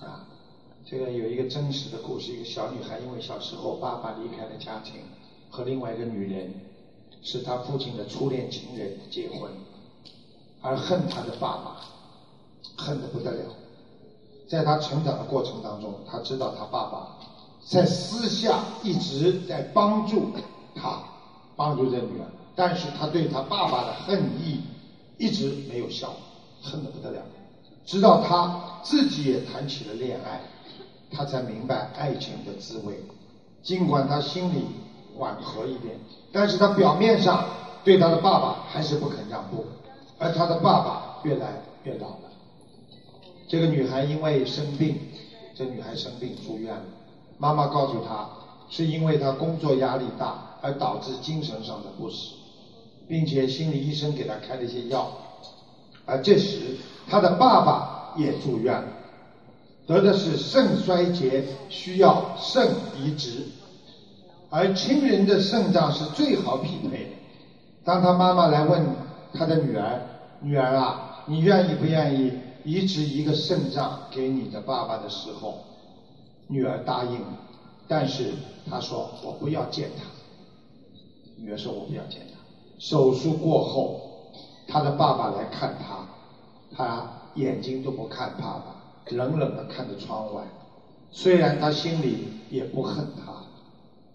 [0.07, 0.28] 啊，
[0.84, 4.95] 这个有一个真实的故事，一个小女孩因为小时候爸爸离开了家庭，
[5.51, 6.51] 和另外一个女人
[7.21, 9.51] 是她父亲的初恋情人结婚，
[10.61, 11.82] 而恨她的爸爸，
[12.78, 13.45] 恨得不得了。
[14.48, 17.08] 在他成长的过程当中，他知道他爸爸
[17.66, 20.32] 在私下一直在帮助
[20.74, 21.00] 他，
[21.56, 22.26] 帮助这女儿，
[22.56, 24.62] 但是他对他爸爸的恨意
[25.18, 26.14] 一直没有消，
[26.62, 27.22] 恨得不得了。
[27.86, 30.41] 直到他自己也谈起了恋爱，
[31.12, 33.04] 他才明白爱情的滋味。
[33.64, 34.66] 尽管他心里
[35.18, 36.00] 缓和一点，
[36.32, 37.43] 但是他表面上
[37.84, 39.66] 对他的爸爸还是不肯让步，
[40.18, 42.26] 而他的爸爸越来越老了。
[43.48, 44.98] 这个女孩因为生病，
[45.56, 46.84] 这女孩生病住院了。
[47.38, 48.28] 妈妈告诉她，
[48.70, 52.34] 是因为她工作压力大而导致精神上的不适，
[53.08, 55.10] 并且心理医生给她开了一些药。
[56.06, 56.76] 而这时，
[57.10, 58.88] 她的爸爸也住院了，
[59.86, 63.43] 得的是肾衰竭，需要肾移植。
[64.50, 67.10] 而亲人的肾脏是最好匹配的。
[67.84, 68.86] 当他妈妈来问
[69.34, 70.02] 他的女儿
[70.41, 72.32] ：“女儿啊，你愿意不愿意？”
[72.68, 75.59] 移植一个肾脏给你的爸爸的时候，
[76.47, 77.39] 女儿答应了，
[77.88, 78.34] 但是
[78.70, 80.03] 她说我不要见他。
[81.38, 82.38] 女儿说我不要见他。
[82.78, 84.01] 手术过后，
[84.68, 86.09] 他的爸爸来看他，
[86.76, 88.76] 他眼睛都不看爸爸，
[89.11, 90.43] 冷冷的看着窗外。
[91.09, 93.34] 虽然他心里也不恨他，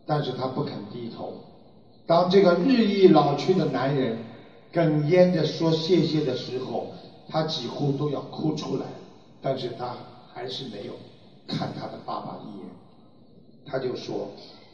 [0.05, 1.33] 但是他不肯低头。
[2.05, 4.19] 当这个日益老去的男人
[4.71, 6.89] 哽咽着说谢谢的时候。
[7.33, 8.85] 他几乎都要哭出来，
[9.41, 9.97] 但是他
[10.35, 10.93] 还是没有
[11.47, 12.67] 看他的爸爸一眼。
[13.65, 14.29] 他就说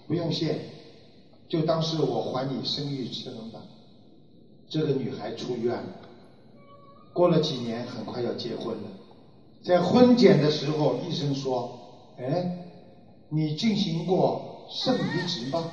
[0.09, 0.59] 不用谢，
[1.49, 3.61] 就当是我还你生育之恩吧。
[4.69, 5.89] 这个女孩出院了，
[7.13, 8.89] 过了几年，很快要结婚了。
[9.63, 11.79] 在婚检的时候，医生说
[12.19, 12.67] ：“哎，
[13.29, 15.71] 你进行过肾移植吗？”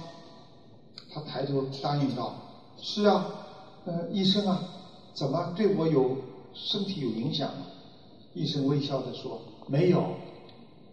[1.11, 2.35] 他抬头答应道
[2.77, 3.25] ：“是啊，
[3.85, 4.61] 呃，医生啊，
[5.15, 6.17] 怎么对我有
[6.55, 7.65] 身体有影响吗？”
[8.33, 10.05] 医生微笑着说：“没有，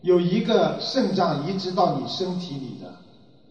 [0.03, 2.93] 有一个肾脏移植到你身体里的，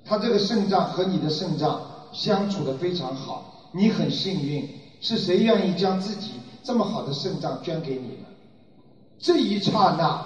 [0.05, 1.81] 他这个肾脏和你的肾脏
[2.11, 4.67] 相处的非常好。”你很幸运，
[4.99, 6.31] 是谁愿意将自己
[6.61, 8.25] 这么好的肾脏捐给你呢？
[9.17, 10.25] 这一刹那，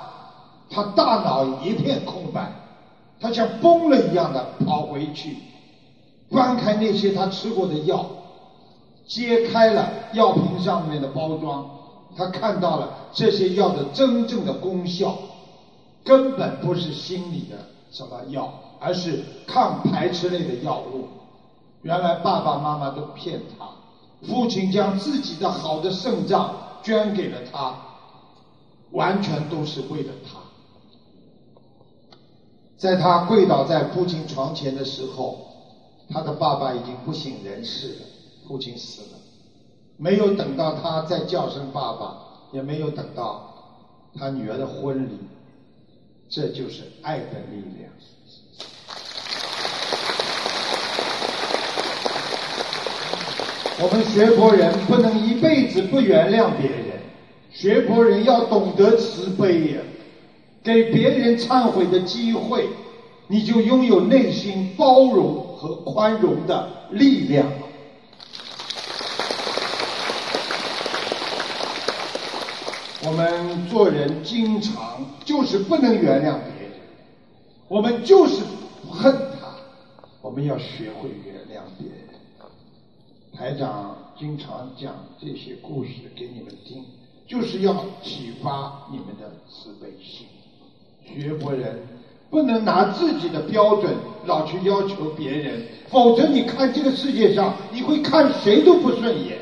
[0.67, 2.51] 他大脑一片空白，
[3.19, 5.37] 他像崩了一样的跑回去，
[6.31, 8.09] 翻开那些他吃过的药，
[9.05, 11.69] 揭开了药瓶上面的包装，
[12.15, 15.17] 他看到了这些药的真正的功效，
[16.03, 17.57] 根本不是心理的
[17.91, 21.07] 什么药，而是抗排斥类的药物。
[21.81, 23.69] 原来爸爸妈妈都骗他，
[24.25, 27.75] 父亲将自己的好的肾脏捐给了他，
[28.91, 30.39] 完全都是为了他。
[32.77, 35.45] 在他跪倒在父亲床前的时候，
[36.09, 38.05] 他的爸爸已经不省人事了，
[38.47, 39.14] 父亲死了，
[39.97, 42.17] 没有等到他再叫声爸爸，
[42.51, 43.53] 也没有等到
[44.17, 45.17] 他女儿的婚礼，
[46.29, 47.89] 这就是爱的力量。
[53.77, 56.99] 我们学佛人不能一辈子不原谅别人，
[57.51, 59.81] 学佛人要懂得慈悲呀，
[60.61, 62.67] 给别人忏悔的机会，
[63.27, 67.45] 你就拥有内心包容和宽容的力量。
[73.07, 76.71] 我们做人经常就是不能原谅别人，
[77.67, 78.41] 我们就是
[78.89, 79.47] 恨他，
[80.23, 81.99] 我们要学会原谅别人。
[83.37, 86.83] 台长经常讲这些故事给你们听，
[87.27, 90.25] 就是要启发你们的慈悲心。
[91.05, 91.77] 学佛人
[92.31, 93.93] 不能拿自己的标准
[94.25, 99.37] 老去要求别人，否则你看这个世界上，你会看谁都不顺眼。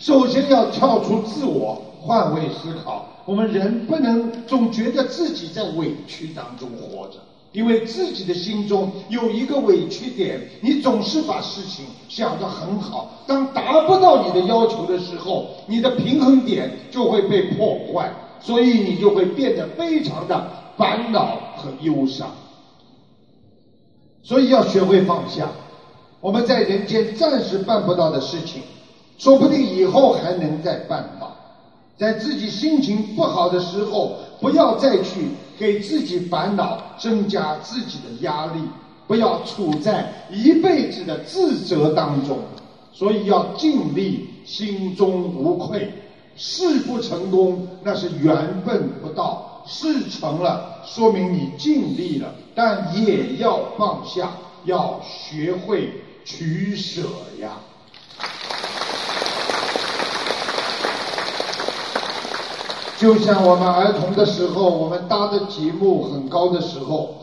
[0.00, 3.06] 首先要跳出自我，换位思考。
[3.24, 7.14] 我们人不能总觉得自己在委屈当中活着。
[7.52, 22.28] 因为自己的心中有一个委屈点，你总是把事情想得很好，当达不到你的要求的时候，你的平衡点就会被破坏，所以你就会变得非常的烦恼和忧伤。
[24.22, 25.48] 所以要学会放下，
[26.20, 28.60] 我们在人间暂时办不到的事情，
[29.16, 31.25] 说不定以后还能再办到。
[31.96, 35.28] 在自己心情不好的时候，不要再去。
[35.58, 38.60] 给自己烦恼，增加自己的压力，
[39.06, 42.38] 不要处在一辈子的自责当中。
[42.92, 45.90] 所以要尽力，心中无愧。
[46.36, 52.34] 事不成功，那是缘分不到；事成了，说明你尽力了。
[52.54, 54.32] 但也要放下，
[54.66, 55.90] 要学会
[56.26, 57.00] 取舍
[57.40, 57.56] 呀。
[62.98, 67.14] 就像我们儿童的时候，我们搭的积木很高的时候，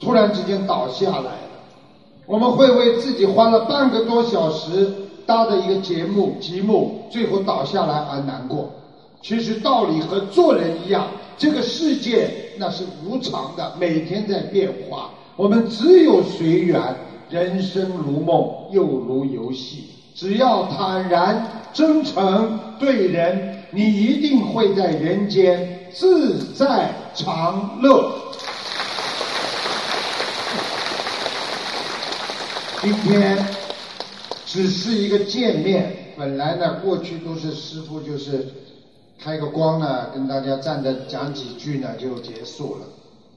[0.00, 1.50] 突然之间倒下来了，
[2.24, 4.94] 我们会为自己花了半个多小时
[5.26, 8.70] 搭的一个节目积木最后倒下来而难过。
[9.20, 16.80] 其实道理和做人一样，这个世界那是无常的，每天在变化，我们只有随缘。
[17.28, 23.55] 人生如梦，又如游戏，只要坦然真诚对人。
[23.76, 28.10] 你一定会在人间自在长乐。
[32.80, 33.36] 今天
[34.46, 38.48] 只是一个见面，本来呢，过去都是师傅就是
[39.18, 42.86] 开个光呢，跟大家站着讲几句呢就结束了。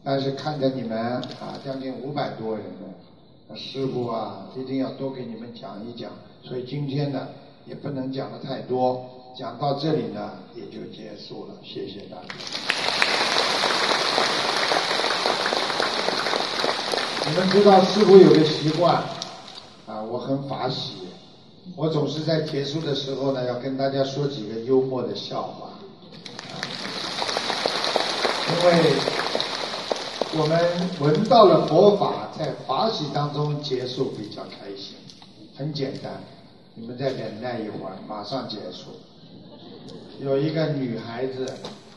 [0.05, 6.09] 但是看着你们啊，将近五百多人呢，师傅啊，一定要多给你们讲一讲。
[6.41, 7.27] 所以今天呢，
[7.65, 9.18] 也不能讲的太多。
[9.39, 11.53] 讲到这里呢，也就结束了。
[11.63, 12.23] 谢谢大家。
[17.25, 18.95] 你们知道师傅有个习惯
[19.87, 21.07] 啊，我很法喜，
[21.77, 25.69] 我总是在结束的时候呢，要跟大家说几个幽默的笑话。
[28.49, 28.93] 因为
[30.37, 30.59] 我们
[30.99, 34.97] 闻到了佛法，在法喜当中结束比较开心。
[35.55, 36.21] 很简单，
[36.75, 38.99] 你们再忍耐一会儿，马上结束。
[40.19, 41.45] 有一个女孩子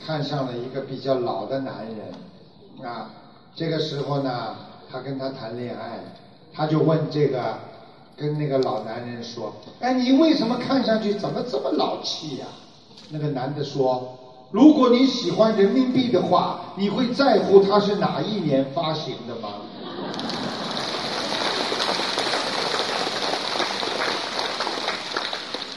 [0.04, 3.10] 看上了一个比较老的男人，啊，
[3.54, 4.56] 这个时候呢，
[4.90, 5.98] 他跟他谈恋爱，
[6.52, 7.58] 他就问这个
[8.16, 12.46] 跟那个老男人说：“哎，你为什么看上去怎么这么老气呀？”
[13.10, 14.18] 那个男的说
[14.50, 19.48] ：“如果你喜欢人民币的话，你会在乎它是哪一年发行的吗？”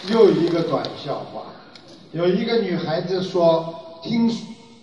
[0.07, 1.41] 又一个短笑话，
[2.16, 4.32] 有一个女孩子说：“听，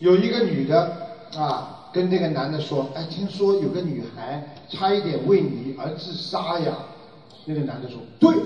[0.01, 0.95] 有一个女的
[1.35, 6.76] 啊，跟那个男的说，哎，听说有个女孩差一点为你而自杀呀。”
[7.47, 8.37] 那个男的说：“对，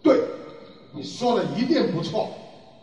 [0.00, 0.22] 对，
[0.92, 2.28] 你说的一定不错，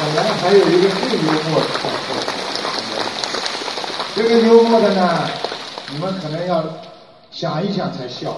[0.16, 2.35] 来还有一个更幽默的小说。
[4.16, 5.28] 这个幽默的呢，
[5.92, 6.64] 你们可能要
[7.30, 8.34] 想一想才笑，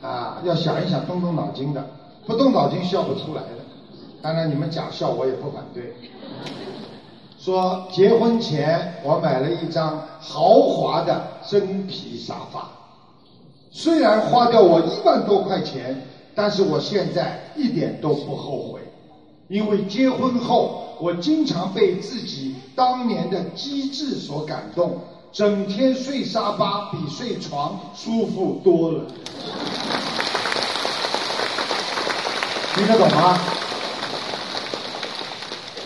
[0.00, 1.84] 啊，要想一想，动动脑筋的，
[2.24, 3.48] 不动脑筋笑不出来的。
[4.22, 5.92] 当然你们假笑我也不反对。
[7.36, 12.68] 说结婚前我买了一张豪华的真皮沙发，
[13.72, 16.00] 虽然花掉我一万多块钱，
[16.32, 18.80] 但是我现在一点都不后悔，
[19.52, 20.80] 因为结婚后。
[20.98, 25.00] 我经常被自己当年的机智所感动，
[25.32, 29.00] 整天睡沙发比睡床舒服多了。
[32.76, 33.36] 听得懂吗？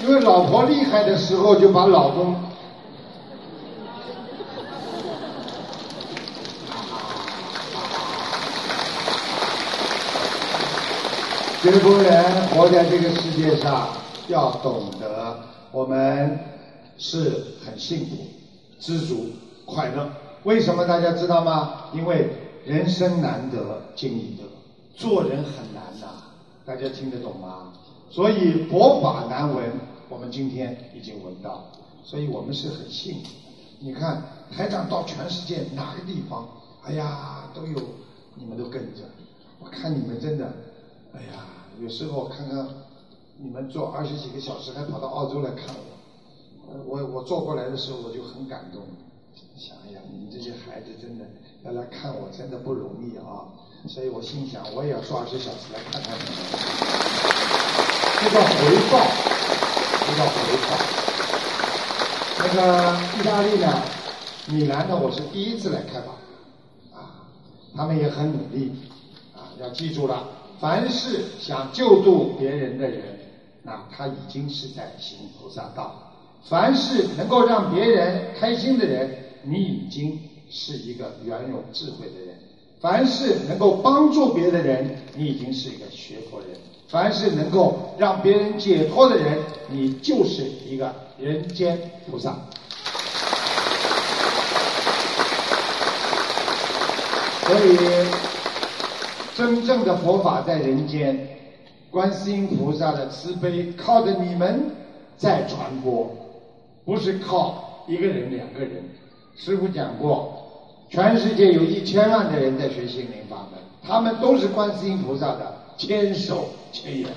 [0.02, 2.36] 因为老婆厉害的时候，就把老公。
[11.66, 13.88] 结婚人活在这个世界上。
[14.28, 15.36] 要懂得，
[15.72, 16.38] 我们
[16.96, 18.16] 是很幸福、
[18.78, 19.26] 知足、
[19.64, 20.08] 快乐。
[20.44, 21.86] 为什么大家知道吗？
[21.92, 22.28] 因为
[22.64, 24.44] 人生难得经历得，
[24.94, 26.06] 做人很难呐。
[26.64, 27.72] 大家听得懂吗？
[28.10, 29.72] 所以佛法难闻，
[30.08, 31.64] 我们今天已经闻到，
[32.04, 33.30] 所以我们是很幸福。
[33.80, 34.22] 你看
[34.56, 36.46] 台长到全世界哪个地方，
[36.84, 37.76] 哎呀，都有
[38.36, 39.02] 你们都跟着。
[39.58, 40.44] 我看你们真的，
[41.12, 41.45] 哎呀，
[41.80, 42.66] 有时候我看看。
[43.38, 45.66] 你们坐二十几个小时还跑到澳洲来看
[46.66, 48.80] 我，我我坐过来的时候我就很感动，
[49.54, 51.26] 想哎呀，你们这些孩子真的
[51.62, 53.44] 要来看我，真的不容易啊！
[53.86, 56.36] 所以我心想，我也要坐二十小时来看看你们，
[58.22, 59.04] 这叫回报，
[60.00, 60.68] 这叫回报。
[62.38, 62.58] 那个
[63.20, 63.82] 意大利呢，
[64.48, 66.14] 米兰呢，我是第一次来开访，
[66.98, 67.28] 啊，
[67.76, 68.72] 他们也很努力，
[69.34, 70.26] 啊，要记住了，
[70.60, 73.18] 凡是想救度别人的人。
[73.62, 76.12] 那他已经是在行菩萨道。
[76.48, 79.10] 凡是能够让别人开心的人，
[79.42, 82.36] 你已经是一个圆融智慧的人；
[82.80, 86.50] 凡是能够帮助别的人，你已经是一个学佛人；
[86.88, 91.76] 凡是能够让别人解脱的人，你就是一个人间
[92.08, 92.36] 菩萨。
[97.44, 97.76] 所以，
[99.36, 101.28] 真正的佛法在人间。
[101.90, 104.70] 观世音菩萨的慈悲靠着你们
[105.16, 106.10] 在传播，
[106.84, 108.82] 不是靠一个人、两个人。
[109.36, 117.08] 师傅讲过，全世界有一千万的人在学心灵法门，他们都是观世音菩萨的千手千眼。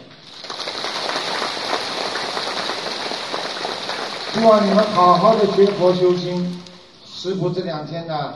[4.33, 6.61] 希望你们好好的学佛修心。
[7.05, 8.33] 师傅这两天呢，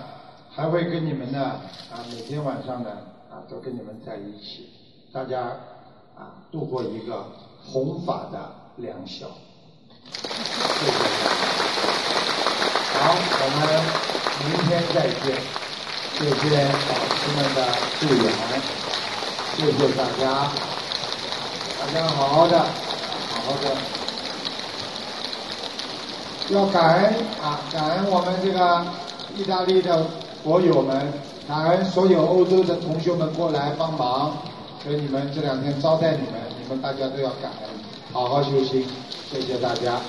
[0.49, 1.39] 还会跟你们呢
[1.89, 2.89] 啊，每天晚上呢
[3.33, 4.69] 啊，都跟你们在一起，
[5.11, 5.57] 大家。
[6.15, 7.25] 啊，度过一个
[7.65, 8.37] 弘法的
[8.75, 9.25] 良宵。
[10.21, 10.93] 谢谢。
[12.93, 13.59] 好，我们
[14.45, 15.33] 明天再见。
[16.13, 17.59] 谢谢老师们的
[17.99, 18.29] 助缘，
[19.57, 20.23] 谢谢大家。
[21.79, 23.65] 大家好好的，好好的。
[26.49, 28.85] 要感恩啊，感恩我们这个
[29.35, 30.05] 意大利的
[30.43, 31.11] 佛友们，
[31.47, 34.33] 感恩所有欧洲的同学们过来帮忙。
[34.83, 37.69] 所以你们这两天招待你们，你们大家都要感恩，
[38.11, 38.85] 好好修心，
[39.31, 40.01] 谢谢大家。